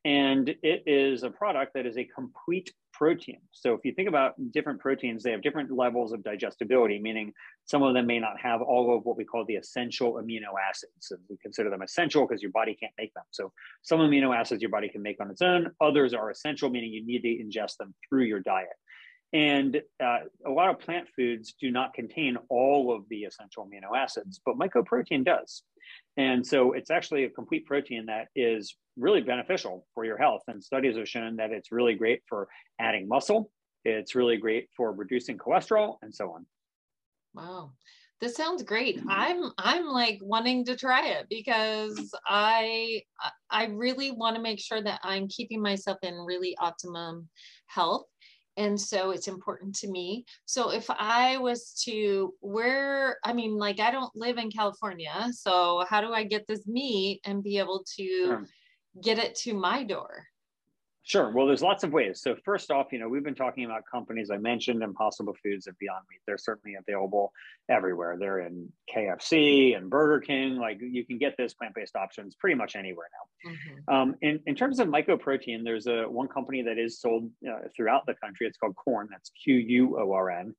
And 0.03 0.49
it 0.49 0.83
is 0.87 1.23
a 1.23 1.29
product 1.29 1.75
that 1.75 1.85
is 1.85 1.97
a 1.97 2.03
complete 2.03 2.73
protein. 3.01 3.41
So 3.51 3.73
if 3.73 3.79
you 3.83 3.93
think 3.95 4.07
about 4.07 4.35
different 4.51 4.79
proteins, 4.79 5.23
they 5.23 5.31
have 5.31 5.41
different 5.41 5.71
levels 5.71 6.13
of 6.13 6.23
digestibility, 6.23 6.99
meaning 6.99 7.33
some 7.65 7.81
of 7.81 7.95
them 7.95 8.05
may 8.05 8.19
not 8.19 8.39
have 8.39 8.61
all 8.61 8.95
of 8.95 9.05
what 9.05 9.17
we 9.17 9.25
call 9.25 9.43
the 9.43 9.55
essential 9.55 10.21
amino 10.21 10.53
acids. 10.69 11.09
And 11.09 11.19
we 11.27 11.35
consider 11.41 11.71
them 11.71 11.81
essential 11.81 12.27
because 12.27 12.43
your 12.43 12.51
body 12.51 12.77
can't 12.79 12.93
make 12.99 13.11
them. 13.15 13.23
So 13.31 13.53
some 13.81 14.01
amino 14.01 14.35
acids 14.35 14.61
your 14.61 14.69
body 14.69 14.87
can 14.87 15.01
make 15.01 15.19
on 15.19 15.31
its 15.31 15.41
own. 15.41 15.71
Others 15.81 16.13
are 16.13 16.29
essential, 16.29 16.69
meaning 16.69 16.93
you 16.93 17.03
need 17.03 17.23
to 17.23 17.43
ingest 17.43 17.77
them 17.77 17.95
through 18.07 18.25
your 18.25 18.39
diet. 18.39 18.67
And 19.33 19.81
uh, 20.03 20.19
a 20.45 20.49
lot 20.49 20.69
of 20.69 20.79
plant 20.79 21.07
foods 21.15 21.53
do 21.59 21.71
not 21.71 21.93
contain 21.93 22.37
all 22.49 22.93
of 22.93 23.07
the 23.09 23.23
essential 23.23 23.65
amino 23.65 23.97
acids, 23.97 24.41
but 24.45 24.57
mycoprotein 24.57 25.23
does. 25.23 25.63
And 26.17 26.45
so 26.45 26.73
it's 26.73 26.91
actually 26.91 27.23
a 27.23 27.29
complete 27.29 27.65
protein 27.65 28.05
that 28.07 28.27
is 28.35 28.75
really 28.97 29.21
beneficial 29.21 29.87
for 29.93 30.03
your 30.03 30.17
health. 30.17 30.41
And 30.47 30.61
studies 30.61 30.97
have 30.97 31.07
shown 31.07 31.37
that 31.37 31.51
it's 31.51 31.71
really 31.71 31.95
great 31.95 32.21
for 32.27 32.49
adding 32.79 33.07
muscle, 33.07 33.51
it's 33.85 34.15
really 34.15 34.37
great 34.37 34.67
for 34.75 34.91
reducing 34.91 35.37
cholesterol, 35.37 35.95
and 36.01 36.13
so 36.13 36.31
on. 36.33 36.45
Wow. 37.33 37.71
This 38.19 38.35
sounds 38.35 38.61
great. 38.61 39.01
I'm 39.09 39.51
I'm 39.57 39.87
like 39.87 40.19
wanting 40.21 40.63
to 40.65 40.75
try 40.75 41.07
it 41.07 41.25
because 41.27 42.13
I 42.27 43.01
I 43.49 43.65
really 43.65 44.11
want 44.11 44.35
to 44.35 44.41
make 44.41 44.59
sure 44.59 44.79
that 44.79 44.99
I'm 45.03 45.27
keeping 45.27 45.59
myself 45.59 45.97
in 46.03 46.13
really 46.13 46.55
optimum 46.59 47.29
health 47.65 48.05
and 48.57 48.79
so 48.79 49.11
it's 49.11 49.27
important 49.27 49.75
to 49.75 49.89
me. 49.89 50.25
So 50.45 50.71
if 50.71 50.89
i 50.89 51.37
was 51.37 51.73
to 51.85 52.33
where 52.41 53.17
i 53.23 53.33
mean 53.33 53.57
like 53.57 53.79
i 53.79 53.91
don't 53.91 54.15
live 54.15 54.37
in 54.37 54.51
california 54.51 55.29
so 55.31 55.85
how 55.89 56.01
do 56.01 56.13
i 56.13 56.23
get 56.23 56.45
this 56.47 56.67
meat 56.67 57.21
and 57.25 57.43
be 57.43 57.57
able 57.57 57.83
to 57.97 58.45
get 59.01 59.17
it 59.17 59.35
to 59.35 59.53
my 59.53 59.83
door 59.83 60.25
Sure. 61.03 61.31
Well, 61.31 61.47
there's 61.47 61.63
lots 61.63 61.83
of 61.83 61.91
ways. 61.91 62.21
So 62.21 62.35
first 62.45 62.69
off, 62.69 62.87
you 62.91 62.99
know, 62.99 63.09
we've 63.09 63.23
been 63.23 63.35
talking 63.35 63.65
about 63.65 63.83
companies 63.91 64.29
I 64.29 64.37
mentioned, 64.37 64.83
Impossible 64.83 65.35
Foods 65.43 65.65
and 65.65 65.75
Beyond 65.79 66.03
Meat. 66.09 66.19
They're 66.27 66.37
certainly 66.37 66.77
available 66.79 67.33
everywhere. 67.69 68.17
They're 68.19 68.41
in 68.41 68.71
KFC 68.93 69.75
and 69.75 69.89
Burger 69.89 70.19
King. 70.19 70.57
Like 70.57 70.77
you 70.79 71.03
can 71.03 71.17
get 71.17 71.35
those 71.37 71.55
plant-based 71.55 71.95
options 71.95 72.35
pretty 72.35 72.55
much 72.55 72.75
anywhere 72.75 73.07
now. 73.11 73.51
Mm-hmm. 73.51 73.93
Um, 73.93 74.15
in, 74.21 74.41
in 74.45 74.53
terms 74.53 74.79
of 74.79 74.89
mycoprotein, 74.89 75.63
there's 75.63 75.87
a 75.87 76.03
one 76.03 76.27
company 76.27 76.61
that 76.63 76.77
is 76.77 76.99
sold 76.99 77.31
uh, 77.49 77.67
throughout 77.75 78.05
the 78.05 78.13
country. 78.13 78.45
It's 78.45 78.57
called 78.57 78.75
Quorn. 78.75 79.07
That's 79.11 79.31
Q-U-O-R-N 79.43 80.53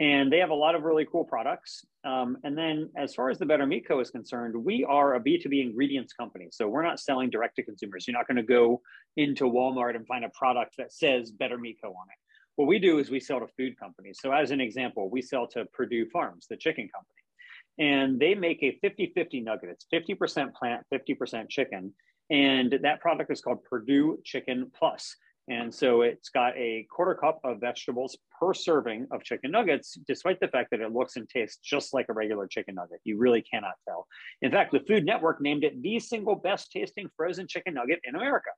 and 0.00 0.32
they 0.32 0.38
have 0.38 0.50
a 0.50 0.54
lot 0.54 0.74
of 0.74 0.82
really 0.82 1.06
cool 1.10 1.24
products. 1.24 1.84
Um, 2.04 2.38
and 2.44 2.56
then, 2.56 2.90
as 2.96 3.14
far 3.14 3.30
as 3.30 3.38
the 3.38 3.46
Better 3.46 3.66
Meat 3.66 3.86
Co. 3.86 3.98
is 4.00 4.10
concerned, 4.10 4.54
we 4.56 4.84
are 4.84 5.16
a 5.16 5.20
B2B 5.20 5.60
ingredients 5.60 6.12
company. 6.12 6.48
So 6.52 6.68
we're 6.68 6.84
not 6.84 7.00
selling 7.00 7.30
direct 7.30 7.56
to 7.56 7.64
consumers. 7.64 8.06
You're 8.06 8.16
not 8.16 8.28
going 8.28 8.36
to 8.36 8.42
go 8.42 8.80
into 9.16 9.44
Walmart 9.44 9.96
and 9.96 10.06
find 10.06 10.24
a 10.24 10.30
product 10.30 10.76
that 10.78 10.92
says 10.92 11.32
Better 11.32 11.58
Meat 11.58 11.78
Co. 11.82 11.88
on 11.88 12.06
it. 12.08 12.18
What 12.54 12.68
we 12.68 12.78
do 12.78 12.98
is 12.98 13.10
we 13.10 13.20
sell 13.20 13.40
to 13.40 13.48
food 13.56 13.78
companies. 13.78 14.18
So, 14.22 14.32
as 14.32 14.52
an 14.52 14.60
example, 14.60 15.10
we 15.10 15.20
sell 15.20 15.48
to 15.48 15.64
Perdue 15.66 16.08
Farms, 16.10 16.46
the 16.48 16.56
chicken 16.56 16.88
company, 16.94 17.90
and 17.90 18.20
they 18.20 18.34
make 18.34 18.62
a 18.62 18.78
50 18.80 19.12
50 19.14 19.40
nugget. 19.40 19.70
It's 19.70 19.86
50% 19.92 20.54
plant, 20.54 20.84
50% 20.92 21.48
chicken. 21.48 21.92
And 22.30 22.78
that 22.82 23.00
product 23.00 23.32
is 23.32 23.40
called 23.40 23.64
Perdue 23.64 24.18
Chicken 24.24 24.70
Plus. 24.78 25.16
And 25.50 25.74
so 25.74 26.02
it's 26.02 26.28
got 26.28 26.56
a 26.56 26.86
quarter 26.90 27.14
cup 27.14 27.40
of 27.42 27.60
vegetables 27.60 28.16
per 28.38 28.52
serving 28.52 29.06
of 29.10 29.22
chicken 29.22 29.50
nuggets, 29.50 29.98
despite 30.06 30.40
the 30.40 30.48
fact 30.48 30.70
that 30.72 30.80
it 30.80 30.92
looks 30.92 31.16
and 31.16 31.28
tastes 31.28 31.58
just 31.64 31.94
like 31.94 32.06
a 32.10 32.12
regular 32.12 32.46
chicken 32.46 32.74
nugget. 32.74 33.00
You 33.04 33.18
really 33.18 33.42
cannot 33.42 33.74
tell. 33.86 34.06
In 34.42 34.50
fact, 34.50 34.72
the 34.72 34.80
Food 34.80 35.04
Network 35.06 35.40
named 35.40 35.64
it 35.64 35.80
the 35.80 35.98
single 36.00 36.34
best 36.34 36.70
tasting 36.70 37.08
frozen 37.16 37.46
chicken 37.48 37.74
nugget 37.74 38.00
in 38.04 38.14
America. 38.14 38.50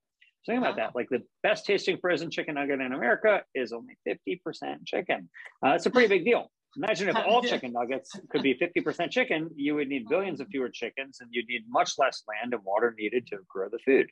So 0.43 0.53
think 0.53 0.65
about 0.65 0.77
that. 0.77 0.97
Like 0.97 1.09
the 1.11 1.23
best 1.43 1.67
tasting 1.67 1.99
frozen 2.01 2.31
chicken 2.31 2.55
nugget 2.55 2.81
in 2.81 2.93
America 2.93 3.43
is 3.55 3.73
only 3.73 3.97
50% 4.09 4.87
chicken. 4.87 5.29
Uh, 5.65 5.71
it's 5.71 5.87
a 5.87 5.91
pretty 5.91 6.09
big 6.09 6.25
deal. 6.25 6.51
Imagine 6.77 7.09
if 7.09 7.17
all 7.17 7.43
chicken 7.43 7.73
nuggets 7.73 8.13
could 8.31 8.43
be 8.43 8.55
50% 8.55 9.11
chicken, 9.11 9.51
you 9.57 9.75
would 9.75 9.89
need 9.89 10.09
billions 10.09 10.41
of 10.41 10.49
fewer 10.49 10.69
chickens 10.69 11.19
and 11.21 11.29
you'd 11.33 11.49
need 11.49 11.65
much 11.69 11.99
less 11.99 12.23
land 12.29 12.55
and 12.55 12.65
water 12.65 12.95
needed 12.97 13.27
to 13.29 13.39
grow 13.49 13.69
the 13.69 13.79
food. 13.85 14.09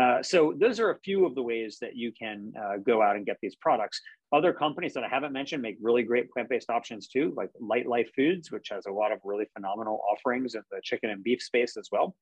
Uh, 0.00 0.22
so, 0.22 0.54
those 0.58 0.78
are 0.78 0.90
a 0.90 0.98
few 1.00 1.26
of 1.26 1.34
the 1.34 1.42
ways 1.42 1.78
that 1.80 1.96
you 1.96 2.12
can 2.12 2.52
uh, 2.60 2.76
go 2.76 3.02
out 3.02 3.16
and 3.16 3.26
get 3.26 3.38
these 3.42 3.56
products. 3.56 4.00
Other 4.32 4.52
companies 4.52 4.92
that 4.94 5.04
I 5.04 5.08
haven't 5.08 5.32
mentioned 5.32 5.62
make 5.62 5.76
really 5.80 6.02
great 6.02 6.30
plant 6.30 6.48
based 6.48 6.68
options 6.68 7.08
too, 7.08 7.32
like 7.36 7.50
Lightlife 7.60 8.08
Foods, 8.14 8.50
which 8.52 8.68
has 8.70 8.86
a 8.86 8.92
lot 8.92 9.10
of 9.10 9.20
really 9.24 9.46
phenomenal 9.54 10.00
offerings 10.10 10.54
in 10.54 10.62
the 10.70 10.80
chicken 10.82 11.10
and 11.10 11.24
beef 11.24 11.42
space 11.42 11.76
as 11.76 11.88
well. 11.90 12.14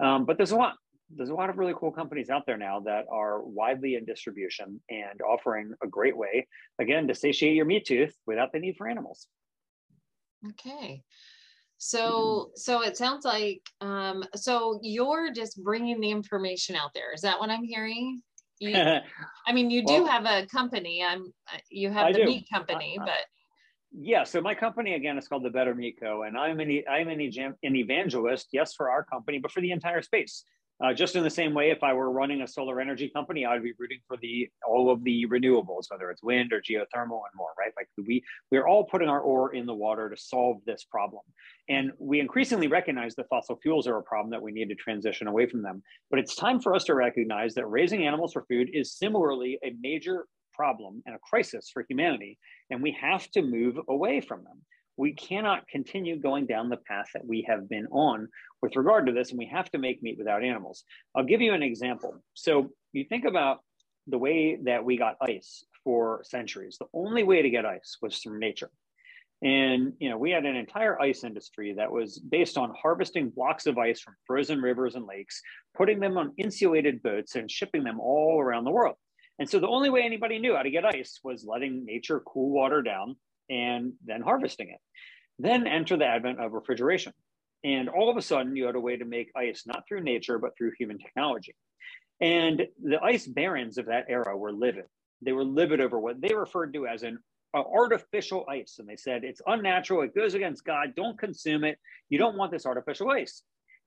Um, 0.00 0.24
but 0.24 0.36
there's 0.36 0.52
a 0.52 0.56
lot 0.56 0.74
there's 1.14 1.30
a 1.30 1.34
lot 1.34 1.50
of 1.50 1.58
really 1.58 1.74
cool 1.76 1.90
companies 1.90 2.30
out 2.30 2.44
there 2.46 2.56
now 2.56 2.80
that 2.80 3.06
are 3.10 3.42
widely 3.42 3.94
in 3.94 4.04
distribution 4.04 4.80
and 4.90 5.20
offering 5.22 5.72
a 5.82 5.86
great 5.86 6.16
way, 6.16 6.46
again, 6.78 7.08
to 7.08 7.14
satiate 7.14 7.54
your 7.54 7.64
meat 7.64 7.86
tooth 7.86 8.14
without 8.26 8.52
the 8.52 8.58
need 8.58 8.76
for 8.76 8.88
animals. 8.88 9.26
Okay. 10.50 11.02
So, 11.78 12.50
so 12.56 12.82
it 12.82 12.96
sounds 12.96 13.24
like, 13.24 13.62
um, 13.80 14.24
so 14.34 14.80
you're 14.82 15.32
just 15.32 15.62
bringing 15.62 16.00
the 16.00 16.10
information 16.10 16.76
out 16.76 16.90
there. 16.94 17.12
Is 17.14 17.22
that 17.22 17.38
what 17.38 17.50
I'm 17.50 17.64
hearing? 17.64 18.20
You, 18.58 18.74
I 19.46 19.52
mean, 19.52 19.70
you 19.70 19.84
do 19.86 20.02
well, 20.02 20.06
have 20.06 20.26
a 20.26 20.46
company. 20.46 21.04
I'm, 21.08 21.32
uh, 21.52 21.58
you 21.70 21.90
have 21.90 22.06
I 22.06 22.12
the 22.12 22.18
do. 22.18 22.24
meat 22.24 22.46
company, 22.52 22.98
but 22.98 23.24
yeah 23.92 24.22
so 24.22 24.40
my 24.40 24.54
company 24.54 24.94
again 24.94 25.16
is 25.16 25.26
called 25.26 25.42
the 25.42 25.50
better 25.50 25.74
meat 25.74 25.96
co 26.00 26.22
and 26.22 26.36
i'm 26.36 26.60
an 26.60 26.82
i'm 26.90 27.08
an, 27.08 27.20
an 27.20 27.76
evangelist 27.76 28.48
yes 28.52 28.74
for 28.74 28.90
our 28.90 29.02
company 29.02 29.38
but 29.38 29.50
for 29.50 29.60
the 29.60 29.70
entire 29.70 30.02
space 30.02 30.44
uh, 30.82 30.94
just 30.94 31.16
in 31.16 31.24
the 31.24 31.30
same 31.30 31.54
way, 31.54 31.70
if 31.70 31.82
I 31.82 31.92
were 31.92 32.10
running 32.10 32.42
a 32.42 32.46
solar 32.46 32.80
energy 32.80 33.08
company, 33.08 33.44
I 33.44 33.54
would 33.54 33.64
be 33.64 33.72
rooting 33.78 33.98
for 34.06 34.16
the 34.16 34.48
all 34.66 34.90
of 34.90 35.02
the 35.02 35.26
renewables, 35.26 35.86
whether 35.88 36.10
it's 36.10 36.22
wind 36.22 36.52
or 36.52 36.60
geothermal 36.60 37.22
and 37.26 37.34
more, 37.36 37.50
right? 37.58 37.72
Like 37.76 37.88
we 37.96 38.22
we're 38.52 38.66
all 38.66 38.84
putting 38.84 39.08
our 39.08 39.20
oar 39.20 39.54
in 39.54 39.66
the 39.66 39.74
water 39.74 40.08
to 40.08 40.16
solve 40.16 40.58
this 40.66 40.84
problem, 40.84 41.22
and 41.68 41.90
we 41.98 42.20
increasingly 42.20 42.68
recognize 42.68 43.16
that 43.16 43.28
fossil 43.28 43.58
fuels 43.60 43.88
are 43.88 43.98
a 43.98 44.02
problem 44.02 44.30
that 44.30 44.42
we 44.42 44.52
need 44.52 44.68
to 44.68 44.76
transition 44.76 45.26
away 45.26 45.46
from 45.46 45.62
them. 45.62 45.82
But 46.10 46.20
it's 46.20 46.36
time 46.36 46.60
for 46.60 46.74
us 46.74 46.84
to 46.84 46.94
recognize 46.94 47.54
that 47.54 47.66
raising 47.66 48.06
animals 48.06 48.32
for 48.32 48.44
food 48.48 48.70
is 48.72 48.94
similarly 48.94 49.58
a 49.64 49.74
major 49.80 50.26
problem 50.54 51.02
and 51.06 51.14
a 51.14 51.18
crisis 51.18 51.70
for 51.72 51.84
humanity, 51.88 52.38
and 52.70 52.80
we 52.82 52.96
have 53.00 53.28
to 53.32 53.42
move 53.42 53.78
away 53.88 54.20
from 54.20 54.44
them 54.44 54.62
we 54.98 55.12
cannot 55.12 55.66
continue 55.68 56.16
going 56.16 56.46
down 56.46 56.68
the 56.68 56.76
path 56.76 57.06
that 57.14 57.24
we 57.24 57.46
have 57.48 57.68
been 57.68 57.86
on 57.86 58.28
with 58.60 58.74
regard 58.74 59.06
to 59.06 59.12
this, 59.12 59.30
and 59.30 59.38
we 59.38 59.46
have 59.46 59.70
to 59.70 59.78
make 59.78 60.02
meat 60.02 60.18
without 60.18 60.42
animals. 60.42 60.82
I'll 61.14 61.24
give 61.24 61.40
you 61.40 61.54
an 61.54 61.62
example. 61.62 62.22
So 62.34 62.70
you 62.92 63.04
think 63.04 63.24
about 63.24 63.60
the 64.08 64.18
way 64.18 64.58
that 64.64 64.84
we 64.84 64.98
got 64.98 65.16
ice 65.22 65.64
for 65.84 66.22
centuries. 66.24 66.76
The 66.80 66.86
only 66.92 67.22
way 67.22 67.42
to 67.42 67.50
get 67.50 67.64
ice 67.64 67.96
was 68.02 68.18
through 68.18 68.40
nature. 68.40 68.70
And 69.40 69.92
you 70.00 70.10
know, 70.10 70.18
we 70.18 70.32
had 70.32 70.44
an 70.44 70.56
entire 70.56 71.00
ice 71.00 71.22
industry 71.22 71.74
that 71.76 71.92
was 71.92 72.18
based 72.18 72.58
on 72.58 72.74
harvesting 72.74 73.30
blocks 73.30 73.66
of 73.66 73.78
ice 73.78 74.00
from 74.00 74.16
frozen 74.26 74.60
rivers 74.60 74.96
and 74.96 75.06
lakes, 75.06 75.40
putting 75.76 76.00
them 76.00 76.18
on 76.18 76.32
insulated 76.38 77.04
boats 77.04 77.36
and 77.36 77.48
shipping 77.48 77.84
them 77.84 78.00
all 78.00 78.40
around 78.40 78.64
the 78.64 78.72
world. 78.72 78.96
And 79.38 79.48
so 79.48 79.60
the 79.60 79.68
only 79.68 79.90
way 79.90 80.02
anybody 80.02 80.40
knew 80.40 80.56
how 80.56 80.62
to 80.62 80.70
get 80.70 80.84
ice 80.84 81.20
was 81.22 81.46
letting 81.46 81.84
nature 81.84 82.20
cool 82.26 82.50
water 82.50 82.82
down 82.82 83.14
and 83.50 83.92
then 84.04 84.20
harvesting 84.20 84.70
it. 84.70 84.80
Then 85.38 85.66
enter 85.66 85.96
the 85.96 86.06
advent 86.06 86.40
of 86.40 86.52
refrigeration. 86.52 87.12
And 87.64 87.88
all 87.88 88.10
of 88.10 88.16
a 88.16 88.22
sudden, 88.22 88.56
you 88.56 88.66
had 88.66 88.76
a 88.76 88.80
way 88.80 88.96
to 88.96 89.04
make 89.04 89.30
ice 89.36 89.64
not 89.66 89.84
through 89.86 90.02
nature, 90.02 90.38
but 90.38 90.56
through 90.56 90.72
human 90.78 90.98
technology. 90.98 91.54
And 92.20 92.66
the 92.82 93.00
ice 93.02 93.26
barons 93.26 93.78
of 93.78 93.86
that 93.86 94.06
era 94.08 94.36
were 94.36 94.52
livid. 94.52 94.84
They 95.22 95.32
were 95.32 95.44
livid 95.44 95.80
over 95.80 95.98
what 95.98 96.20
they 96.20 96.34
referred 96.34 96.72
to 96.74 96.86
as 96.86 97.02
an 97.02 97.18
artificial 97.54 98.44
ice. 98.48 98.76
And 98.78 98.88
they 98.88 98.96
said, 98.96 99.24
it's 99.24 99.40
unnatural, 99.46 100.02
it 100.02 100.14
goes 100.14 100.34
against 100.34 100.64
God, 100.64 100.94
don't 100.96 101.18
consume 101.18 101.64
it. 101.64 101.78
You 102.08 102.18
don't 102.18 102.36
want 102.36 102.52
this 102.52 102.66
artificial 102.66 103.10
ice. 103.10 103.42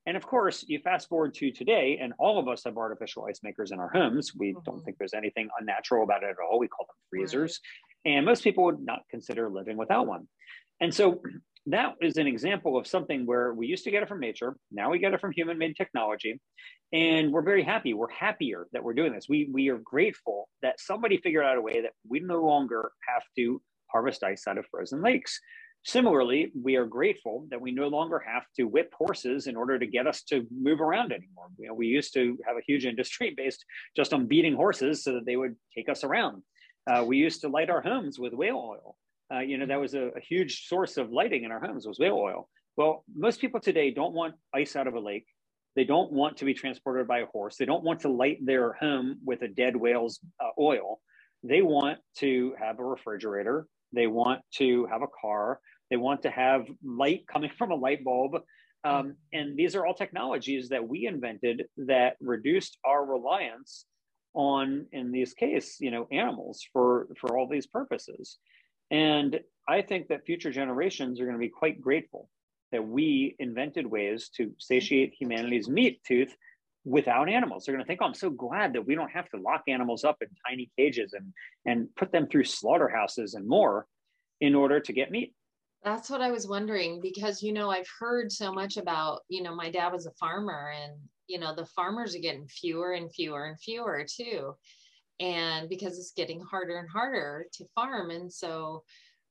And 0.08 0.18
of 0.18 0.26
course, 0.26 0.66
you 0.68 0.80
fast 0.80 1.08
forward 1.10 1.36
to 1.36 1.52
today, 1.52 2.00
and 2.02 2.12
all 2.18 2.40
of 2.40 2.48
us 2.48 2.64
have 2.66 2.76
artificial 2.76 3.28
ice 3.30 3.42
makers 3.44 3.72
in 3.72 3.80
our 3.80 3.92
homes. 3.94 4.34
We 4.36 4.50
mm-hmm. 4.50 4.60
don't 4.66 4.84
think 4.84 4.98
there's 4.98 5.14
anything 5.14 5.48
unnatural 5.60 6.04
about 6.04 6.24
it 6.24 6.30
at 6.32 6.36
all. 6.44 6.58
We 6.58 6.68
call 6.68 6.88
them 6.88 6.96
freezers. 7.10 7.60
And 8.06 8.26
most 8.26 8.44
people 8.44 8.66
would 8.66 8.82
not 8.82 9.02
consider 9.10 9.50
living 9.50 9.78
without 9.78 10.08
one. 10.08 10.28
And 10.80 10.94
so 10.94 11.22
that 11.68 11.94
is 12.02 12.18
an 12.18 12.26
example 12.26 12.78
of 12.78 12.88
something 12.88 13.26
where 13.26 13.54
we 13.54 13.68
used 13.68 13.84
to 13.84 13.92
get 13.92 14.02
it 14.02 14.10
from 14.10 14.20
nature. 14.20 14.56
Now 14.72 14.90
we 14.90 15.00
get 15.00 15.14
it 15.14 15.22
from 15.22 15.32
human 15.32 15.58
made 15.58 15.76
technology. 15.76 16.40
And 16.92 17.32
we're 17.32 17.44
very 17.44 17.64
happy. 17.64 17.94
We're 17.94 18.10
happier 18.10 18.68
that 18.74 18.84
we're 18.84 18.94
doing 18.94 19.14
this. 19.14 19.30
We, 19.30 19.48
we 19.52 19.70
are 19.70 19.78
grateful 19.78 20.50
that 20.62 20.80
somebody 20.80 21.18
figured 21.18 21.46
out 21.46 21.58
a 21.58 21.62
way 21.62 21.82
that 21.82 21.92
we 22.08 22.20
no 22.20 22.44
longer 22.44 22.92
have 23.08 23.24
to 23.38 23.62
harvest 23.88 24.24
ice 24.24 24.48
out 24.48 24.58
of 24.58 24.66
frozen 24.72 25.02
lakes. 25.02 25.40
Similarly, 25.84 26.52
we 26.60 26.76
are 26.76 26.86
grateful 26.86 27.48
that 27.50 27.62
we 27.62 27.72
no 27.72 27.88
longer 27.88 28.20
have 28.20 28.44
to 28.58 28.66
whip 28.66 28.94
horses 28.96 29.48
in 29.48 29.56
order 29.56 29.80
to 29.80 29.88
get 29.88 30.06
us 30.06 30.22
to 30.24 30.46
move 30.52 30.80
around 30.80 31.12
anymore. 31.12 31.48
You 31.58 31.70
know, 31.70 31.74
we 31.74 31.88
used 31.88 32.14
to 32.14 32.38
have 32.46 32.56
a 32.58 32.66
huge 32.66 32.86
industry 32.86 33.34
based 33.38 33.66
just 33.96 34.14
on 34.14 34.28
beating 34.28 34.56
horses 34.56 35.04
so 35.04 35.14
that 35.14 35.26
they 35.26 35.36
would 35.36 35.56
take 35.76 35.90
us 35.90 36.04
around. 36.04 36.44
Uh, 36.88 37.04
we 37.06 37.18
used 37.18 37.42
to 37.42 37.50
light 37.50 37.70
our 37.70 37.82
homes 37.82 38.20
with 38.20 38.34
whale 38.34 38.58
oil. 38.58 38.96
Uh, 39.34 39.40
you 39.40 39.58
know, 39.58 39.66
that 39.66 39.80
was 39.80 39.94
a, 39.94 40.08
a, 40.16 40.20
huge 40.20 40.68
source 40.68 40.98
of 40.98 41.12
lighting 41.12 41.44
in 41.44 41.52
our 41.52 41.64
homes 41.64 41.88
was 41.88 42.00
whale 42.00 42.18
oil. 42.18 42.50
Well, 42.76 43.06
most 43.16 43.40
people 43.40 43.60
today 43.60 43.92
don't 43.92 44.14
want 44.14 44.36
ice 44.54 44.76
out 44.76 44.88
of 44.88 44.96
a 44.96 45.00
lake. 45.00 45.26
They 45.76 45.86
don't 45.86 46.12
want 46.12 46.38
to 46.38 46.46
be 46.46 46.54
transported 46.54 47.08
by 47.08 47.20
a 47.20 47.26
horse. 47.28 47.56
They 47.56 47.66
don't 47.66 47.84
want 47.84 48.02
to 48.02 48.10
light 48.10 48.46
their 48.46 48.74
home 48.74 49.20
with 49.24 49.42
a 49.42 49.48
dead 49.48 49.76
whale's 49.76 50.20
uh, 50.44 50.50
oil. 50.60 51.00
They 51.44 51.62
want 51.62 52.00
to 52.18 52.54
have 52.60 52.80
a 52.80 52.84
refrigerator. 52.84 53.68
They 53.94 54.08
want 54.08 54.42
to 54.56 54.86
have 54.88 55.02
a 55.02 55.08
car. 55.22 55.60
They 55.90 55.98
want 55.98 56.24
to 56.24 56.30
have 56.30 56.66
light 56.84 57.26
coming 57.32 57.52
from 57.58 57.72
a 57.72 57.76
light 57.76 58.04
bulb. 58.04 58.42
Um, 58.84 59.16
and 59.32 59.56
these 59.56 59.76
are 59.76 59.86
all 59.86 59.94
technologies 59.94 60.70
that 60.70 60.88
we 60.88 61.06
invented 61.06 61.66
that 61.78 62.18
reduced 62.20 62.78
our 62.84 63.06
reliance 63.06 63.86
on, 64.34 64.86
in 64.92 65.12
this 65.12 65.34
case, 65.34 65.78
you 65.80 65.92
know, 65.92 66.08
animals 66.12 66.66
for 66.72 67.08
for 67.20 67.38
all 67.38 67.48
these 67.48 67.68
purposes. 67.68 68.38
And 68.90 69.40
I 69.68 69.82
think 69.82 70.08
that 70.08 70.26
future 70.26 70.52
generations 70.52 71.20
are 71.20 71.26
going 71.26 71.38
to 71.38 71.40
be 71.40 71.50
quite 71.50 71.82
grateful 71.82 72.30
that 72.72 72.86
we 72.86 73.36
invented 73.40 73.86
ways 73.86 74.30
to 74.38 74.52
satiate 74.58 75.14
humanity's 75.20 75.70
meat 75.70 76.02
tooth 76.06 76.34
without 76.84 77.30
animals. 77.30 77.66
They're 77.66 77.76
going 77.76 77.84
to 77.84 77.88
think, 77.88 78.00
oh, 78.02 78.08
I'm 78.08 78.14
so 78.14 78.30
glad 78.30 78.74
that 78.74 78.86
we 78.86 78.96
don't 78.96 79.12
have 79.12 79.30
to 79.30 79.38
lock 79.38 79.64
animals 79.68 80.04
up 80.04 80.18
in 80.22 80.28
tiny 80.48 80.72
cages 80.78 81.14
and, 81.14 81.34
and 81.66 81.94
put 81.96 82.12
them 82.12 82.28
through 82.28 82.46
slaughterhouses 82.46 83.34
and 83.34 83.48
more 83.48 83.86
in 84.40 84.56
order 84.56 84.80
to 84.80 84.94
get 84.94 85.12
meat. 85.12 85.34
That's 85.84 86.10
what 86.10 86.22
I 86.22 86.32
was 86.32 86.48
wondering 86.48 87.00
because, 87.02 87.42
you 87.42 87.54
know, 87.54 87.70
I've 87.70 87.90
heard 88.00 88.32
so 88.32 88.52
much 88.52 88.78
about, 88.78 89.22
you 89.30 89.44
know, 89.44 89.56
my 89.56 89.70
dad 89.70 89.92
was 89.92 90.06
a 90.06 90.12
farmer 90.20 90.74
and, 90.76 90.94
you 91.32 91.40
know, 91.40 91.56
the 91.56 91.66
farmers 91.66 92.16
are 92.16 92.20
getting 92.20 92.48
fewer 92.48 92.92
and 92.92 93.14
fewer 93.14 93.46
and 93.46 93.60
fewer 93.60 94.06
too. 94.06 94.54
And 95.20 95.70
because 95.70 95.98
it's 95.98 96.12
getting 96.12 96.42
harder 96.42 96.78
and 96.78 96.90
harder 96.90 97.46
to 97.54 97.66
farm. 97.74 98.10
And 98.10 98.32
so 98.32 98.84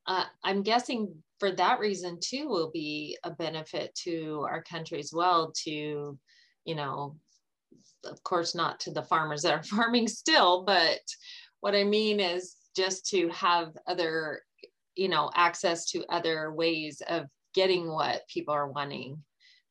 uh, 0.07 0.25
I'm 0.43 0.63
guessing 0.63 1.15
for 1.39 1.51
that 1.53 1.79
reason 1.79 2.19
too 2.23 2.49
will 2.49 2.71
be 2.71 3.19
a 3.25 3.31
benefit 3.31 3.95
to 4.05 4.47
our 4.49 4.63
country 4.63 4.99
as 4.99 5.13
well 5.13 5.53
to, 5.65 6.19
you 6.65 6.75
know, 6.75 7.17
of 8.05 8.23
course, 8.23 8.55
not 8.55 8.81
to 8.81 8.93
the 8.93 9.03
farmers 9.03 9.43
that 9.43 9.53
are 9.53 9.63
farming 9.77 10.09
still, 10.09 10.65
but 10.65 11.01
what 11.61 11.75
I 11.75 11.85
mean 11.85 12.19
is 12.19 12.57
just 12.75 13.07
to 13.11 13.29
have 13.29 13.77
other 13.87 14.43
you 14.97 15.09
know 15.09 15.31
access 15.35 15.87
to 15.91 16.05
other 16.09 16.53
ways 16.53 17.03
of 17.09 17.27
getting 17.55 17.91
what 17.91 18.29
people 18.29 18.55
are 18.55 18.69
wanting 18.71 19.23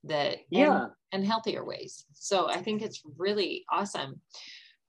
that 0.03 0.37
yeah 0.49 0.83
and, 0.83 0.91
and 1.11 1.25
healthier 1.25 1.65
ways 1.65 2.05
so 2.13 2.49
i 2.49 2.57
think 2.57 2.81
it's 2.81 3.01
really 3.17 3.65
awesome 3.71 4.19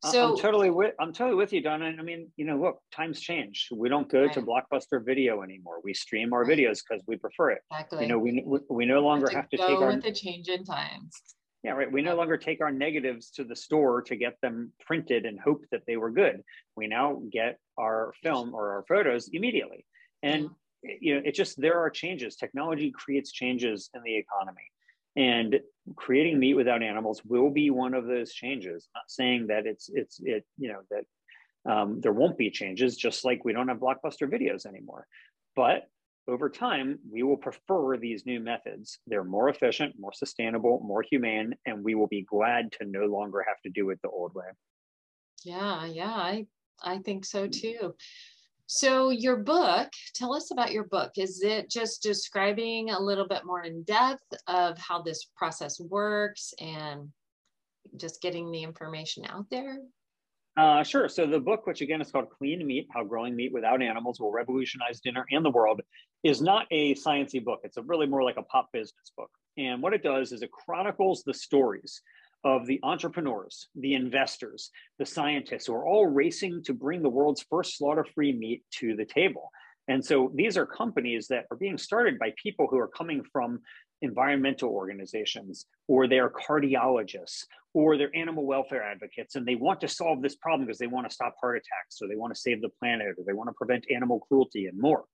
so 0.04 0.30
i'm 0.30 0.38
totally 0.38 0.70
with 0.70 0.94
i'm 1.00 1.12
totally 1.12 1.36
with 1.36 1.52
you 1.52 1.60
donna 1.60 1.92
i 1.98 2.02
mean 2.02 2.28
you 2.36 2.44
know 2.44 2.56
look 2.56 2.78
times 2.92 3.20
change 3.20 3.68
we 3.72 3.88
don't 3.88 4.10
go 4.10 4.22
right. 4.22 4.32
to 4.32 4.40
blockbuster 4.40 5.04
video 5.04 5.42
anymore 5.42 5.80
we 5.82 5.92
stream 5.92 6.32
our 6.32 6.44
videos 6.44 6.80
because 6.88 7.02
we 7.06 7.16
prefer 7.16 7.50
it 7.50 7.60
exactly. 7.70 8.02
you 8.02 8.08
know 8.08 8.18
we, 8.18 8.42
we, 8.46 8.58
we 8.70 8.86
no 8.86 9.00
longer 9.00 9.28
have 9.28 9.48
to, 9.48 9.56
have 9.56 9.66
to 9.66 9.74
take 9.74 9.82
our 9.82 9.88
with 9.88 10.02
the 10.02 10.12
change 10.12 10.48
in 10.48 10.64
times 10.64 11.20
yeah, 11.62 11.72
right. 11.72 11.92
We 11.92 12.00
no 12.00 12.16
longer 12.16 12.38
take 12.38 12.62
our 12.62 12.72
negatives 12.72 13.30
to 13.32 13.44
the 13.44 13.56
store 13.56 14.00
to 14.02 14.16
get 14.16 14.40
them 14.40 14.72
printed 14.80 15.26
and 15.26 15.38
hope 15.38 15.64
that 15.70 15.82
they 15.86 15.98
were 15.98 16.10
good. 16.10 16.42
We 16.74 16.86
now 16.86 17.20
get 17.30 17.58
our 17.78 18.14
film 18.22 18.54
or 18.54 18.72
our 18.72 18.84
photos 18.88 19.28
immediately. 19.32 19.84
And 20.22 20.46
mm-hmm. 20.46 20.90
you 21.00 21.14
know, 21.14 21.22
it 21.24 21.34
just 21.34 21.60
there 21.60 21.78
are 21.78 21.90
changes. 21.90 22.36
Technology 22.36 22.90
creates 22.90 23.30
changes 23.30 23.90
in 23.94 24.02
the 24.02 24.16
economy. 24.16 24.62
And 25.16 25.60
creating 25.96 26.38
meat 26.38 26.54
without 26.54 26.82
animals 26.82 27.24
will 27.24 27.50
be 27.50 27.70
one 27.70 27.94
of 27.94 28.06
those 28.06 28.32
changes. 28.32 28.88
Not 28.94 29.04
saying 29.08 29.48
that 29.48 29.66
it's 29.66 29.90
it's 29.92 30.20
it, 30.22 30.44
you 30.56 30.72
know, 30.72 30.80
that 30.90 31.72
um, 31.72 32.00
there 32.00 32.12
won't 32.12 32.38
be 32.38 32.50
changes, 32.50 32.96
just 32.96 33.24
like 33.24 33.44
we 33.44 33.52
don't 33.52 33.68
have 33.68 33.78
blockbuster 33.78 34.30
videos 34.30 34.66
anymore. 34.66 35.06
But 35.56 35.88
over 36.28 36.48
time, 36.48 37.00
we 37.10 37.22
will 37.22 37.36
prefer 37.36 37.96
these 37.96 38.24
new 38.24 38.40
methods. 38.40 38.98
They're 39.06 39.24
more 39.24 39.48
efficient, 39.48 39.96
more 39.98 40.12
sustainable, 40.12 40.80
more 40.80 41.02
humane, 41.02 41.54
and 41.66 41.82
we 41.82 41.94
will 41.94 42.06
be 42.06 42.22
glad 42.22 42.72
to 42.72 42.86
no 42.86 43.06
longer 43.06 43.44
have 43.46 43.60
to 43.62 43.70
do 43.70 43.90
it 43.90 43.98
the 44.02 44.10
old 44.10 44.34
way. 44.34 44.46
Yeah, 45.44 45.86
yeah, 45.86 46.12
I 46.12 46.46
I 46.82 46.98
think 46.98 47.24
so 47.24 47.46
too. 47.48 47.94
So, 48.72 49.10
your 49.10 49.34
book, 49.34 49.88
tell 50.14 50.32
us 50.32 50.52
about 50.52 50.70
your 50.70 50.84
book. 50.84 51.14
Is 51.16 51.42
it 51.42 51.68
just 51.68 52.04
describing 52.04 52.90
a 52.90 53.00
little 53.00 53.26
bit 53.26 53.44
more 53.44 53.64
in 53.64 53.82
depth 53.82 54.32
of 54.46 54.78
how 54.78 55.02
this 55.02 55.24
process 55.36 55.80
works 55.80 56.54
and 56.60 57.08
just 57.96 58.22
getting 58.22 58.52
the 58.52 58.62
information 58.62 59.24
out 59.28 59.46
there? 59.50 59.78
Uh, 60.56 60.84
sure. 60.84 61.08
So, 61.08 61.26
the 61.26 61.40
book, 61.40 61.66
which 61.66 61.80
again 61.80 62.00
is 62.00 62.12
called 62.12 62.30
Clean 62.30 62.64
Meat 62.64 62.86
How 62.94 63.02
Growing 63.02 63.34
Meat 63.34 63.52
Without 63.52 63.82
Animals 63.82 64.20
Will 64.20 64.30
Revolutionize 64.30 65.00
Dinner 65.00 65.26
and 65.32 65.44
the 65.44 65.50
World, 65.50 65.80
is 66.22 66.40
not 66.40 66.68
a 66.70 66.94
sciencey 66.94 67.44
book. 67.44 67.62
It's 67.64 67.76
a 67.76 67.82
really 67.82 68.06
more 68.06 68.22
like 68.22 68.36
a 68.36 68.44
pop 68.44 68.68
business 68.72 69.10
book. 69.16 69.30
And 69.58 69.82
what 69.82 69.94
it 69.94 70.04
does 70.04 70.30
is 70.30 70.42
it 70.42 70.52
chronicles 70.52 71.24
the 71.24 71.34
stories 71.34 72.00
of 72.44 72.66
the 72.66 72.80
entrepreneurs, 72.82 73.68
the 73.74 73.94
investors, 73.94 74.70
the 74.98 75.06
scientists 75.06 75.66
who 75.66 75.74
are 75.74 75.86
all 75.86 76.06
racing 76.06 76.62
to 76.64 76.74
bring 76.74 77.02
the 77.02 77.08
world's 77.08 77.44
first 77.50 77.76
slaughter 77.76 78.04
free 78.14 78.32
meat 78.32 78.62
to 78.78 78.96
the 78.96 79.04
table. 79.04 79.50
And 79.88 80.04
so 80.04 80.30
these 80.34 80.56
are 80.56 80.66
companies 80.66 81.26
that 81.28 81.46
are 81.50 81.56
being 81.56 81.76
started 81.76 82.18
by 82.18 82.32
people 82.40 82.68
who 82.70 82.78
are 82.78 82.88
coming 82.88 83.24
from 83.32 83.60
environmental 84.02 84.70
organizations, 84.70 85.66
or 85.88 86.06
they're 86.06 86.30
cardiologists, 86.30 87.44
or 87.74 87.96
they're 87.96 88.14
animal 88.14 88.46
welfare 88.46 88.82
advocates, 88.82 89.36
and 89.36 89.46
they 89.46 89.56
want 89.56 89.80
to 89.80 89.88
solve 89.88 90.22
this 90.22 90.36
problem 90.36 90.66
because 90.66 90.78
they 90.78 90.86
want 90.86 91.08
to 91.08 91.14
stop 91.14 91.34
heart 91.40 91.56
attacks, 91.56 92.00
or 92.00 92.08
they 92.08 92.16
want 92.16 92.34
to 92.34 92.40
save 92.40 92.62
the 92.62 92.68
planet, 92.68 93.08
or 93.18 93.24
they 93.26 93.32
want 93.32 93.48
to 93.48 93.54
prevent 93.54 93.84
animal 93.90 94.20
cruelty 94.20 94.66
and 94.66 94.78
more. 94.78 95.04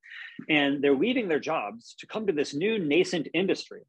And 0.49 0.83
they're 0.83 0.95
leaving 0.95 1.29
their 1.29 1.41
jobs 1.41 1.95
to 1.99 2.07
come 2.07 2.27
to 2.27 2.33
this 2.33 2.55
new 2.55 2.79
nascent 2.79 3.29
industry 3.35 3.83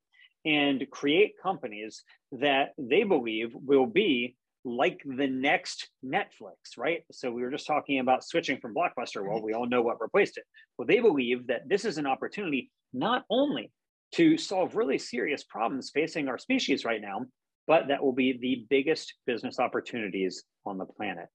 and 0.47 0.89
create 0.89 1.33
companies 1.43 2.03
that 2.31 2.69
they 2.77 3.03
believe 3.03 3.51
will 3.53 3.86
be 3.86 4.36
like 4.63 5.01
the 5.05 5.27
next 5.27 5.89
Netflix, 6.03 6.77
right? 6.77 7.03
So 7.12 7.31
we 7.31 7.41
were 7.41 7.51
just 7.51 7.67
talking 7.67 7.99
about 7.99 8.23
switching 8.23 8.57
from 8.60 8.73
Blockbuster. 8.73 9.27
Well, 9.27 9.41
we 9.41 9.53
all 9.53 9.67
know 9.67 9.81
what 9.81 10.01
replaced 10.01 10.38
it. 10.38 10.45
Well, 10.77 10.88
they 10.88 10.99
believe 10.99 11.47
that 11.47 11.67
this 11.67 11.83
is 11.83 11.97
an 11.97 12.07
opportunity 12.07 12.71
not 12.93 13.25
only 13.29 13.71
to 14.15 14.38
solve 14.38 14.75
really 14.75 14.97
serious 14.97 15.43
problems 15.43 15.91
facing 15.93 16.29
our 16.29 16.38
species 16.38 16.86
right 16.86 17.01
now, 17.01 17.25
but 17.67 17.89
that 17.89 18.01
will 18.01 18.13
be 18.13 18.38
the 18.39 18.65
biggest 18.69 19.13
business 19.25 19.60
opportunities 19.60 20.43
on 20.65 20.77
the 20.77 20.86
planet. 20.86 21.27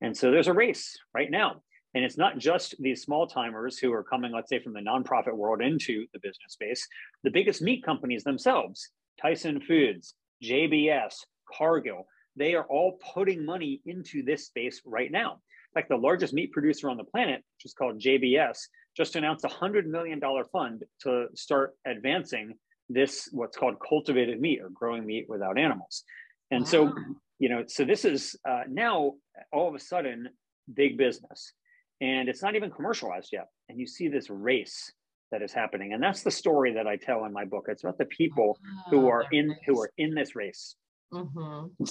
And 0.00 0.16
so 0.16 0.30
there's 0.30 0.48
a 0.48 0.54
race 0.54 0.96
right 1.14 1.30
now 1.30 1.62
and 1.94 2.04
it's 2.04 2.18
not 2.18 2.38
just 2.38 2.74
these 2.80 3.02
small 3.02 3.26
timers 3.26 3.78
who 3.78 3.92
are 3.92 4.02
coming, 4.02 4.32
let's 4.32 4.48
say, 4.48 4.58
from 4.58 4.72
the 4.72 4.80
nonprofit 4.80 5.32
world 5.32 5.62
into 5.62 6.06
the 6.12 6.18
business 6.18 6.52
space. 6.52 6.88
The 7.22 7.30
biggest 7.30 7.62
meat 7.62 7.84
companies 7.84 8.24
themselves, 8.24 8.90
Tyson 9.20 9.60
Foods, 9.60 10.14
JBS, 10.42 11.14
Cargill, 11.56 12.06
they 12.36 12.54
are 12.54 12.64
all 12.64 12.98
putting 13.14 13.44
money 13.44 13.80
into 13.86 14.24
this 14.24 14.46
space 14.46 14.82
right 14.84 15.10
now. 15.10 15.34
In 15.34 15.80
fact, 15.80 15.88
the 15.88 15.96
largest 15.96 16.34
meat 16.34 16.50
producer 16.52 16.90
on 16.90 16.96
the 16.96 17.04
planet, 17.04 17.44
which 17.56 17.64
is 17.64 17.74
called 17.74 18.00
JBS, 18.00 18.58
just 18.96 19.14
announced 19.14 19.44
a 19.44 19.48
$100 19.48 19.86
million 19.86 20.20
fund 20.52 20.84
to 21.02 21.26
start 21.34 21.74
advancing 21.86 22.54
this, 22.88 23.28
what's 23.32 23.56
called 23.56 23.76
cultivated 23.86 24.40
meat 24.40 24.60
or 24.60 24.68
growing 24.70 25.06
meat 25.06 25.26
without 25.28 25.58
animals. 25.58 26.02
And 26.50 26.62
wow. 26.62 26.70
so, 26.70 26.92
you 27.38 27.48
know, 27.48 27.64
so 27.68 27.84
this 27.84 28.04
is 28.04 28.36
uh, 28.48 28.62
now 28.68 29.14
all 29.52 29.68
of 29.68 29.74
a 29.74 29.80
sudden 29.80 30.28
big 30.72 30.98
business 30.98 31.52
and 32.00 32.28
it's 32.28 32.42
not 32.42 32.56
even 32.56 32.70
commercialized 32.70 33.30
yet. 33.32 33.48
And 33.68 33.78
you 33.78 33.86
see 33.86 34.08
this 34.08 34.30
race 34.30 34.92
that 35.30 35.42
is 35.42 35.52
happening, 35.52 35.92
and 35.92 36.02
that's 36.02 36.22
the 36.22 36.30
story 36.30 36.72
that 36.74 36.86
I 36.86 36.96
tell 36.96 37.24
in 37.24 37.32
my 37.32 37.44
book. 37.44 37.66
It's 37.68 37.84
about 37.84 37.98
the 37.98 38.04
people 38.06 38.58
who 38.90 39.06
ah, 39.06 39.12
are 39.12 39.24
in 39.32 39.54
who 39.66 39.80
are 39.80 39.90
in 39.98 40.14
this 40.14 40.36
race. 40.36 40.76
Mm-hmm. 41.12 41.84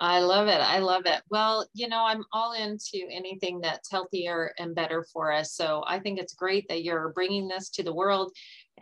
I 0.00 0.20
love 0.20 0.48
it. 0.48 0.60
I 0.60 0.80
love 0.80 1.06
it. 1.06 1.22
Well, 1.30 1.66
you 1.72 1.88
know, 1.88 2.04
I'm 2.04 2.24
all 2.32 2.52
into 2.52 3.06
anything 3.10 3.60
that's 3.60 3.90
healthier 3.90 4.52
and 4.58 4.74
better 4.74 5.06
for 5.12 5.32
us. 5.32 5.54
So 5.54 5.84
I 5.86 6.00
think 6.00 6.18
it's 6.18 6.34
great 6.34 6.66
that 6.68 6.82
you're 6.82 7.12
bringing 7.14 7.46
this 7.46 7.70
to 7.70 7.84
the 7.84 7.94
world 7.94 8.32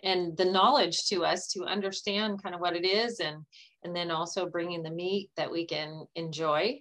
and 0.03 0.35
the 0.39 0.47
knowledge 0.47 1.05
to 1.09 1.25
us 1.25 1.49
to 1.49 1.65
understand 1.65 2.43
kind 2.43 2.55
of 2.55 2.63
what 2.63 2.77
it 2.77 2.87
is 2.87 3.21
and 3.21 3.45
and 3.85 3.95
then 3.95 4.11
also 4.11 4.49
bringing 4.49 4.83
the 4.83 4.91
meat 4.91 5.29
that 5.37 5.51
we 5.51 5.67
can 5.67 6.07
enjoy 6.15 6.81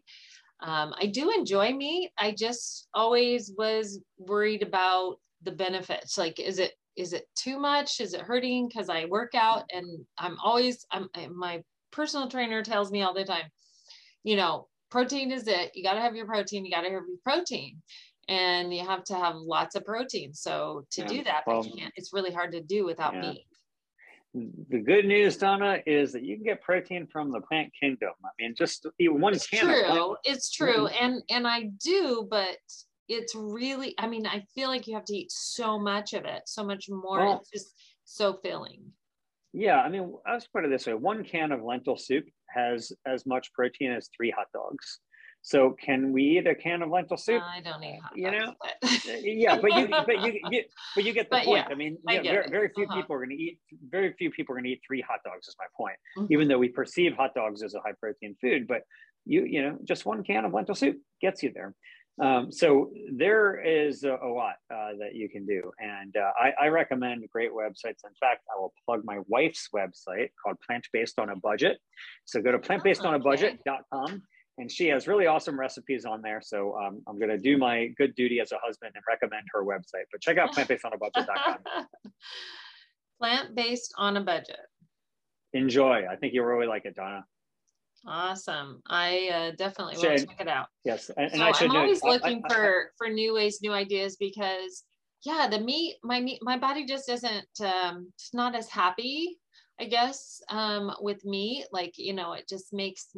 um, 0.62 0.94
I 1.00 1.08
do 1.08 1.32
enjoy 1.32 1.74
meat. 1.74 2.12
I 2.18 2.32
just 2.38 2.88
always 2.94 3.52
was 3.58 4.00
worried 4.18 4.62
about 4.64 5.16
the 5.42 5.52
benefits. 5.52 6.18
Like, 6.18 6.40
is 6.40 6.60
it 6.60 6.74
is 6.96 7.14
it 7.14 7.26
too 7.36 7.60
much? 7.60 8.00
Is 8.00 8.14
it 8.14 8.22
hurting? 8.22 8.68
Because 8.68 8.90
I 8.90 9.06
work 9.06 9.34
out 9.34 9.64
and 9.74 10.06
I'm 10.18 10.38
always 10.44 10.86
I'm 10.92 11.10
my 11.34 11.64
personal 11.92 12.30
trainer 12.30 12.64
tells 12.64 12.92
me 12.92 13.02
all 13.02 13.14
the 13.14 13.26
time, 13.26 13.46
you 14.24 14.36
know, 14.36 14.68
protein 14.90 15.32
is 15.32 15.48
it. 15.48 15.72
You 15.74 15.84
got 15.84 15.94
to 15.94 16.02
have 16.02 16.16
your 16.16 16.26
protein. 16.26 16.66
You 16.66 16.72
got 16.72 16.82
to 16.82 16.90
have 16.90 17.04
your 17.08 17.18
protein. 17.24 17.82
and 18.28 18.74
you 18.74 18.86
have 18.86 19.04
to 19.06 19.16
have 19.16 19.36
lots 19.36 19.76
of 19.76 19.86
protein. 19.86 20.34
So 20.34 20.86
to 20.92 21.02
yeah. 21.02 21.08
do 21.08 21.24
that, 21.24 21.44
well, 21.48 21.66
it's 21.96 22.14
really 22.14 22.32
hard 22.32 22.52
to 22.54 22.62
do 22.62 22.86
without 22.86 23.14
yeah. 23.16 23.22
meat. 23.22 23.46
The 24.34 24.80
good 24.80 25.06
news, 25.06 25.36
Donna, 25.36 25.80
is 25.86 26.14
that 26.14 26.24
you 26.24 26.38
can 26.38 26.46
get 26.46 26.62
protein 26.62 27.06
from 27.06 27.32
the 27.32 27.42
plant 27.42 27.72
kingdom. 27.78 28.12
I 28.24 28.30
mean, 28.40 28.56
just 28.58 28.86
eat 28.98 29.14
one 29.14 29.34
it's 29.34 29.46
can. 29.46 29.60
True, 29.60 30.16
it's 30.24 30.50
true, 30.50 30.88
mm-hmm. 30.88 31.06
and 31.06 31.24
and 31.30 31.46
I 31.46 31.72
do, 31.84 32.28
but 32.30 32.58
it's 33.10 33.36
really. 33.36 33.94
I 33.98 34.08
mean, 34.08 34.26
I 34.26 34.46
feel 34.56 34.70
like 34.70 34.88
you 34.88 34.96
have 34.96 35.04
to 35.06 35.16
eat 35.16 35.32
so 35.32 35.78
much 35.78 36.14
of 36.14 36.24
it, 36.24 36.44
so 36.46 36.64
much 36.64 36.86
more. 36.90 37.20
Well, 37.20 37.40
it's 37.42 37.50
just 37.50 37.74
so 38.06 38.40
filling. 38.42 38.82
Yeah, 39.52 39.82
I 39.82 39.90
mean, 39.90 40.14
let's 40.26 40.48
put 40.48 40.64
it 40.64 40.70
this 40.70 40.88
way: 40.88 40.94
one 40.94 41.26
can 41.26 41.52
of 41.52 41.62
lentil 41.62 41.98
soup 41.98 42.24
has 42.48 42.94
as 43.06 43.26
much 43.26 43.52
protein 43.52 43.92
as 43.92 44.10
three 44.16 44.32
hot 44.32 44.48
dogs. 44.54 45.00
So 45.44 45.76
can 45.84 46.12
we 46.12 46.24
eat 46.24 46.48
a 46.48 46.54
can 46.54 46.84
of 46.84 46.90
lentil 46.90 47.18
soup? 47.18 47.42
I 47.44 47.62
don't 47.62 47.84
eat 47.84 48.00
hot 48.02 48.16
You 48.16 48.32
know, 48.32 48.54
but. 48.62 49.24
yeah, 49.24 49.58
but 49.60 49.74
you 49.74 49.88
but 49.90 50.22
you 50.22 50.40
get 50.52 50.70
but 50.96 51.04
you 51.04 51.14
get 51.14 51.30
the 51.30 51.38
but 51.38 51.46
point. 51.46 51.66
Yeah, 51.68 51.74
I 51.74 51.76
mean, 51.76 51.98
I 52.08 52.20
very, 52.22 52.48
very, 52.50 52.70
few 52.76 52.86
uh-huh. 52.86 52.96
people 52.96 53.16
are 53.16 53.20
going 53.20 53.36
to 53.36 53.44
eat. 53.44 53.60
Very 53.90 54.14
few 54.14 54.30
people 54.30 54.54
are 54.54 54.58
going 54.58 54.66
to 54.66 54.72
eat 54.72 54.82
three 54.86 55.02
hot 55.02 55.20
dogs. 55.26 55.48
Is 55.48 55.56
my 55.58 55.66
point. 55.76 55.96
Mm-hmm. 56.18 56.34
Even 56.34 56.48
though 56.48 56.60
we 56.60 56.70
perceive 56.70 57.16
hot 57.16 57.34
dogs 57.34 57.64
as 57.64 57.74
a 57.74 57.80
high 57.80 57.94
protein 58.00 58.36
food, 58.40 58.68
but 58.68 58.84
you 59.26 59.46
you 59.46 59.64
know, 59.64 59.78
just 59.84 60.06
one 60.06 60.24
can 60.24 60.46
of 60.46 60.54
lentil 60.54 60.76
soup 60.76 60.98
gets 61.22 61.42
you 61.42 61.52
there. 61.54 61.74
Um, 62.22 62.52
so 62.52 62.92
there 63.12 63.60
is 63.60 64.04
a, 64.04 64.16
a 64.22 64.28
lot 64.28 64.56
uh, 64.72 64.92
that 65.00 65.16
you 65.16 65.28
can 65.28 65.46
do, 65.48 65.72
and 65.80 66.16
uh, 66.16 66.32
I, 66.40 66.66
I, 66.66 66.68
recommend 66.68 67.28
great 67.32 67.52
websites. 67.52 68.04
In 68.04 68.14
fact, 68.20 68.42
I 68.54 68.60
will 68.60 68.74
plug 68.86 69.02
my 69.06 69.20
wife's 69.28 69.70
website 69.74 70.30
called 70.44 70.58
Plant 70.68 70.88
Based 70.94 71.18
on 71.18 71.30
a 71.30 71.36
Budget. 71.36 71.80
So 72.26 72.42
go 72.42 72.52
to 72.52 72.60
plantbasedonabudget.com 72.60 74.22
and 74.58 74.72
she 74.72 74.88
has 74.88 75.08
really 75.08 75.28
awesome 75.28 75.60
recipes 75.60 76.06
on 76.06 76.22
there. 76.22 76.42
So 76.44 76.78
um, 76.78 77.02
I'm 77.08 77.18
going 77.18 77.30
to 77.30 77.38
do 77.38 77.58
my 77.58 77.88
good 77.98 78.14
duty 78.16 78.40
as 78.40 78.52
a 78.52 78.58
husband 78.64 78.92
and 78.96 79.04
recommend 79.08 79.46
her 79.54 79.64
website. 79.64 80.06
But 80.12 80.22
check 80.22 80.38
out 80.38 80.52
plantbasedonabudget.com. 80.56 81.58
Plant 83.20 83.56
based 83.56 83.94
on 83.98 84.18
a 84.18 84.22
budget. 84.22 84.60
Enjoy. 85.54 86.06
I 86.10 86.16
think 86.16 86.34
you'll 86.34 86.46
really 86.46 86.68
like 86.68 86.86
it, 86.86 86.96
Donna. 86.96 87.26
Awesome. 88.08 88.82
I 88.88 89.30
uh, 89.32 89.56
definitely 89.58 89.96
will 89.98 90.18
check 90.18 90.40
it 90.42 90.48
out. 90.48 90.68
Yes, 90.84 91.12
and, 91.16 91.32
and 91.32 91.56
so 91.56 91.66
I 91.66 91.70
am 91.70 91.76
always 91.76 92.04
looking 92.04 92.42
I, 92.50 92.52
I, 92.52 92.56
for 92.56 92.92
for 92.98 93.10
new 93.10 93.36
ways, 93.36 93.60
new 93.62 93.74
ideas 93.74 94.16
because 94.16 94.84
yeah, 95.24 95.48
the 95.50 95.60
meat, 95.60 95.98
my 96.04 96.20
meat, 96.20 96.40
my 96.42 96.58
body 96.58 96.86
just 96.86 97.10
isn't 97.10 97.46
um, 97.64 98.12
it's 98.16 98.34
not 98.34 98.56
as 98.56 98.70
happy, 98.70 99.38
I 99.80 99.86
guess, 99.86 100.42
um, 100.50 100.92
with 101.00 101.24
meat. 101.26 101.66
Like 101.72 101.94
you 101.98 102.14
know, 102.14 102.34
it 102.34 102.48
just 102.50 102.74
makes 102.74 103.10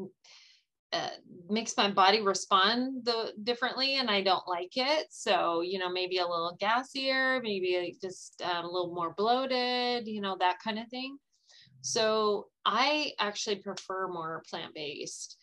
uh, 0.94 1.10
makes 1.50 1.76
my 1.76 1.90
body 1.90 2.22
respond 2.22 3.04
the 3.04 3.34
differently 3.44 3.96
and 3.96 4.10
I 4.10 4.22
don't 4.22 4.48
like 4.48 4.74
it. 4.76 5.08
So, 5.10 5.62
you 5.62 5.80
know, 5.80 5.90
maybe 5.90 6.20
a 6.20 6.28
little 6.28 6.58
gassier, 6.62 7.42
maybe 7.42 7.98
just 8.02 8.42
um, 8.44 8.66
a 8.66 8.72
little 8.72 8.94
more 8.94 9.14
bloated, 9.18 10.08
you 10.08 10.22
know, 10.22 10.38
that 10.40 10.60
kind 10.64 10.80
of 10.80 10.88
thing. 10.90 11.18
So 11.82 12.48
I 12.66 13.12
actually 13.20 13.58
prefer 13.58 14.08
more 14.08 14.44
plant-based. 14.50 15.38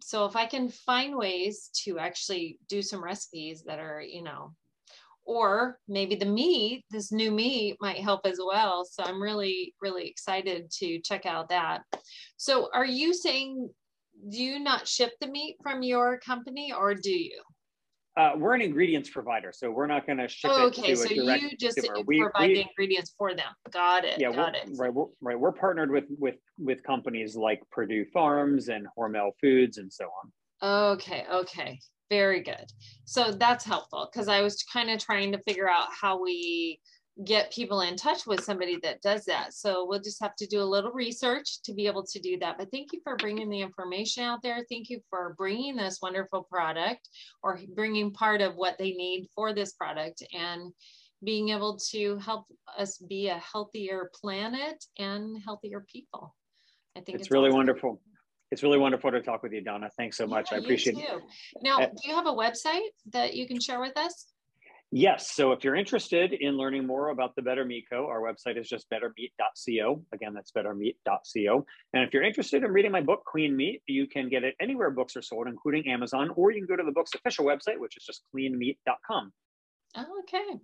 So 0.00 0.24
if 0.24 0.36
I 0.36 0.46
can 0.46 0.68
find 0.68 1.16
ways 1.16 1.70
to 1.84 1.98
actually 1.98 2.58
do 2.68 2.80
some 2.80 3.02
recipes 3.02 3.62
that 3.66 3.78
are, 3.78 4.00
you 4.00 4.22
know, 4.22 4.54
or 5.26 5.78
maybe 5.88 6.14
the 6.14 6.26
meat, 6.26 6.84
this 6.90 7.10
new 7.10 7.30
meat 7.30 7.76
might 7.80 7.98
help 7.98 8.26
as 8.26 8.38
well. 8.44 8.84
So 8.84 9.02
I'm 9.02 9.22
really, 9.22 9.74
really 9.80 10.06
excited 10.06 10.70
to 10.78 11.00
check 11.00 11.26
out 11.26 11.48
that. 11.48 11.82
So 12.36 12.68
are 12.74 12.84
you 12.84 13.14
saying 13.14 13.70
do 14.30 14.42
you 14.42 14.58
not 14.58 14.88
ship 14.88 15.12
the 15.20 15.26
meat 15.26 15.56
from 15.62 15.82
your 15.82 16.18
company 16.18 16.72
or 16.72 16.94
do 16.94 17.12
you? 17.12 17.40
Uh, 18.16 18.32
we're 18.36 18.54
an 18.54 18.60
ingredients 18.60 19.10
provider, 19.10 19.50
so 19.52 19.68
we're 19.70 19.88
not 19.88 20.06
going 20.06 20.18
to 20.18 20.28
ship 20.28 20.50
oh, 20.54 20.66
it 20.66 20.66
okay, 20.66 20.90
to 20.90 20.96
so 20.96 21.04
a 21.06 21.14
direct 21.14 21.42
you 21.42 21.56
just 21.58 21.80
we, 22.06 22.20
provide 22.20 22.48
we, 22.48 22.54
the 22.54 22.60
ingredients 22.60 23.12
for 23.18 23.34
them. 23.34 23.48
Got 23.72 24.04
it. 24.04 24.20
Yeah, 24.20 24.30
got 24.30 24.54
it. 24.54 24.68
Right, 24.76 24.94
we're, 24.94 25.06
right. 25.20 25.38
We're 25.38 25.50
partnered 25.50 25.90
with 25.90 26.04
with 26.16 26.36
with 26.56 26.80
companies 26.84 27.34
like 27.34 27.60
Perdue 27.72 28.04
Farms 28.12 28.68
and 28.68 28.86
Hormel 28.96 29.32
Foods 29.40 29.78
and 29.78 29.92
so 29.92 30.04
on. 30.62 30.92
Okay, 30.92 31.24
okay, 31.28 31.80
very 32.08 32.40
good. 32.40 32.64
So 33.04 33.32
that's 33.32 33.64
helpful 33.64 34.08
because 34.12 34.28
I 34.28 34.42
was 34.42 34.62
kind 34.62 34.90
of 34.90 35.00
trying 35.00 35.32
to 35.32 35.38
figure 35.38 35.68
out 35.68 35.88
how 36.00 36.22
we 36.22 36.78
get 37.24 37.52
people 37.52 37.82
in 37.82 37.94
touch 37.94 38.26
with 38.26 38.42
somebody 38.42 38.76
that 38.82 39.00
does 39.00 39.24
that. 39.24 39.54
So 39.54 39.86
we'll 39.86 40.00
just 40.00 40.20
have 40.20 40.34
to 40.36 40.46
do 40.46 40.60
a 40.60 40.64
little 40.64 40.90
research 40.90 41.62
to 41.62 41.72
be 41.72 41.86
able 41.86 42.04
to 42.06 42.18
do 42.18 42.38
that. 42.40 42.58
But 42.58 42.72
thank 42.72 42.92
you 42.92 43.00
for 43.04 43.16
bringing 43.16 43.48
the 43.48 43.60
information 43.60 44.24
out 44.24 44.42
there. 44.42 44.64
Thank 44.68 44.90
you 44.90 45.00
for 45.08 45.34
bringing 45.38 45.76
this 45.76 46.00
wonderful 46.02 46.42
product 46.42 47.08
or 47.42 47.60
bringing 47.74 48.10
part 48.10 48.40
of 48.40 48.56
what 48.56 48.78
they 48.78 48.92
need 48.92 49.28
for 49.32 49.52
this 49.52 49.72
product 49.74 50.24
and 50.32 50.72
being 51.22 51.50
able 51.50 51.78
to 51.90 52.18
help 52.18 52.46
us 52.76 52.98
be 52.98 53.28
a 53.28 53.38
healthier 53.38 54.10
planet 54.20 54.84
and 54.98 55.40
healthier 55.44 55.86
people. 55.90 56.34
I 56.96 57.00
think 57.00 57.16
it's, 57.16 57.26
it's 57.26 57.30
really 57.30 57.48
awesome. 57.48 57.58
wonderful. 57.58 58.00
It's 58.50 58.62
really 58.62 58.78
wonderful 58.78 59.10
to 59.12 59.20
talk 59.20 59.42
with 59.42 59.52
you, 59.52 59.62
Donna. 59.62 59.88
Thanks 59.96 60.16
so 60.16 60.26
much. 60.26 60.48
Yeah, 60.50 60.58
I 60.58 60.60
appreciate 60.60 60.98
it. 60.98 61.22
Now, 61.62 61.78
uh, 61.80 61.86
do 61.86 62.08
you 62.08 62.14
have 62.14 62.26
a 62.26 62.32
website 62.32 62.88
that 63.12 63.34
you 63.34 63.46
can 63.48 63.60
share 63.60 63.80
with 63.80 63.96
us? 63.96 64.33
Yes. 64.96 65.32
So 65.32 65.50
if 65.50 65.64
you're 65.64 65.74
interested 65.74 66.32
in 66.34 66.56
learning 66.56 66.86
more 66.86 67.08
about 67.08 67.34
the 67.34 67.42
Better 67.42 67.64
Meat 67.64 67.86
Co., 67.90 68.06
our 68.06 68.20
website 68.20 68.56
is 68.56 68.68
just 68.68 68.88
bettermeat.co. 68.90 70.04
Again, 70.12 70.34
that's 70.34 70.52
bettermeat.co. 70.52 71.66
And 71.92 72.04
if 72.04 72.14
you're 72.14 72.22
interested 72.22 72.62
in 72.62 72.70
reading 72.70 72.92
my 72.92 73.00
book, 73.00 73.24
Clean 73.26 73.56
Meat, 73.56 73.82
you 73.88 74.06
can 74.06 74.28
get 74.28 74.44
it 74.44 74.54
anywhere 74.60 74.92
books 74.92 75.16
are 75.16 75.22
sold, 75.22 75.48
including 75.48 75.88
Amazon, 75.88 76.30
or 76.36 76.52
you 76.52 76.60
can 76.64 76.68
go 76.68 76.80
to 76.80 76.86
the 76.86 76.92
book's 76.92 77.12
official 77.12 77.44
website, 77.44 77.76
which 77.76 77.96
is 77.96 78.04
just 78.04 78.22
cleanmeat.com. 78.32 79.32
Okay, 79.98 80.60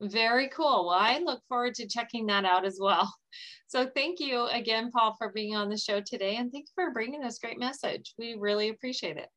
very 0.00 0.48
cool. 0.48 0.86
Well, 0.86 0.98
I 0.98 1.18
look 1.18 1.42
forward 1.46 1.74
to 1.74 1.86
checking 1.86 2.24
that 2.28 2.46
out 2.46 2.64
as 2.64 2.78
well. 2.80 3.12
So 3.68 3.90
thank 3.96 4.20
you 4.20 4.46
again, 4.46 4.92
Paul, 4.92 5.16
for 5.18 5.32
being 5.32 5.56
on 5.56 5.68
the 5.68 5.76
show 5.76 6.00
today. 6.00 6.36
And 6.36 6.52
thank 6.52 6.66
you 6.66 6.72
for 6.76 6.92
bringing 6.92 7.20
this 7.20 7.40
great 7.40 7.58
message. 7.58 8.14
We 8.16 8.36
really 8.38 8.68
appreciate 8.68 9.16
it. 9.16 9.28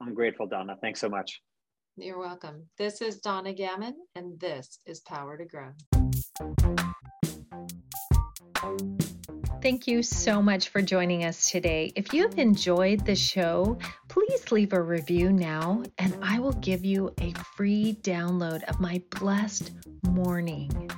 I'm 0.00 0.14
grateful, 0.14 0.46
Donna. 0.46 0.76
Thanks 0.80 1.00
so 1.00 1.08
much. 1.08 1.42
You're 1.98 2.18
welcome. 2.18 2.62
This 2.76 3.00
is 3.00 3.20
Donna 3.20 3.54
Gammon, 3.54 3.94
and 4.16 4.38
this 4.38 4.80
is 4.84 5.00
Power 5.00 5.38
to 5.38 5.46
Grow. 5.46 5.70
Thank 9.62 9.86
you 9.86 10.02
so 10.02 10.42
much 10.42 10.68
for 10.68 10.82
joining 10.82 11.24
us 11.24 11.50
today. 11.50 11.92
If 11.96 12.12
you 12.12 12.20
have 12.24 12.38
enjoyed 12.38 13.06
the 13.06 13.14
show, 13.14 13.78
please 14.08 14.52
leave 14.52 14.74
a 14.74 14.82
review 14.82 15.32
now, 15.32 15.84
and 15.96 16.14
I 16.20 16.38
will 16.38 16.52
give 16.52 16.84
you 16.84 17.14
a 17.18 17.32
free 17.56 17.96
download 18.02 18.62
of 18.64 18.78
my 18.78 19.00
blessed 19.18 19.72
morning. 20.06 20.90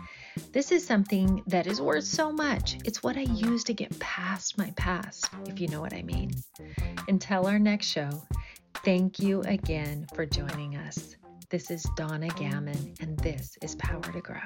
This 0.53 0.73
is 0.73 0.85
something 0.85 1.45
that 1.47 1.69
is 1.69 1.81
worth 1.81 2.05
so 2.05 2.33
much. 2.33 2.77
It's 2.85 3.05
what 3.05 3.17
I 3.17 3.21
use 3.21 3.63
to 3.65 3.73
get 3.73 3.97
past 4.01 4.59
my 4.59 4.73
past, 4.73 5.31
if 5.47 5.61
you 5.61 5.69
know 5.69 5.81
what 5.81 5.95
I 5.95 6.03
mean. 6.03 6.33
Until 7.07 7.47
our 7.47 7.61
next 7.61 7.87
show, 7.87 8.11
Thank 8.85 9.19
you 9.19 9.43
again 9.43 10.07
for 10.15 10.25
joining 10.25 10.77
us. 10.77 11.17
This 11.51 11.71
is 11.71 11.85
Donna 11.97 12.29
Gammon, 12.29 12.95
and 13.01 13.19
this 13.19 13.59
is 13.61 13.75
Power 13.77 14.01
to 14.01 14.21
Grow. 14.21 14.39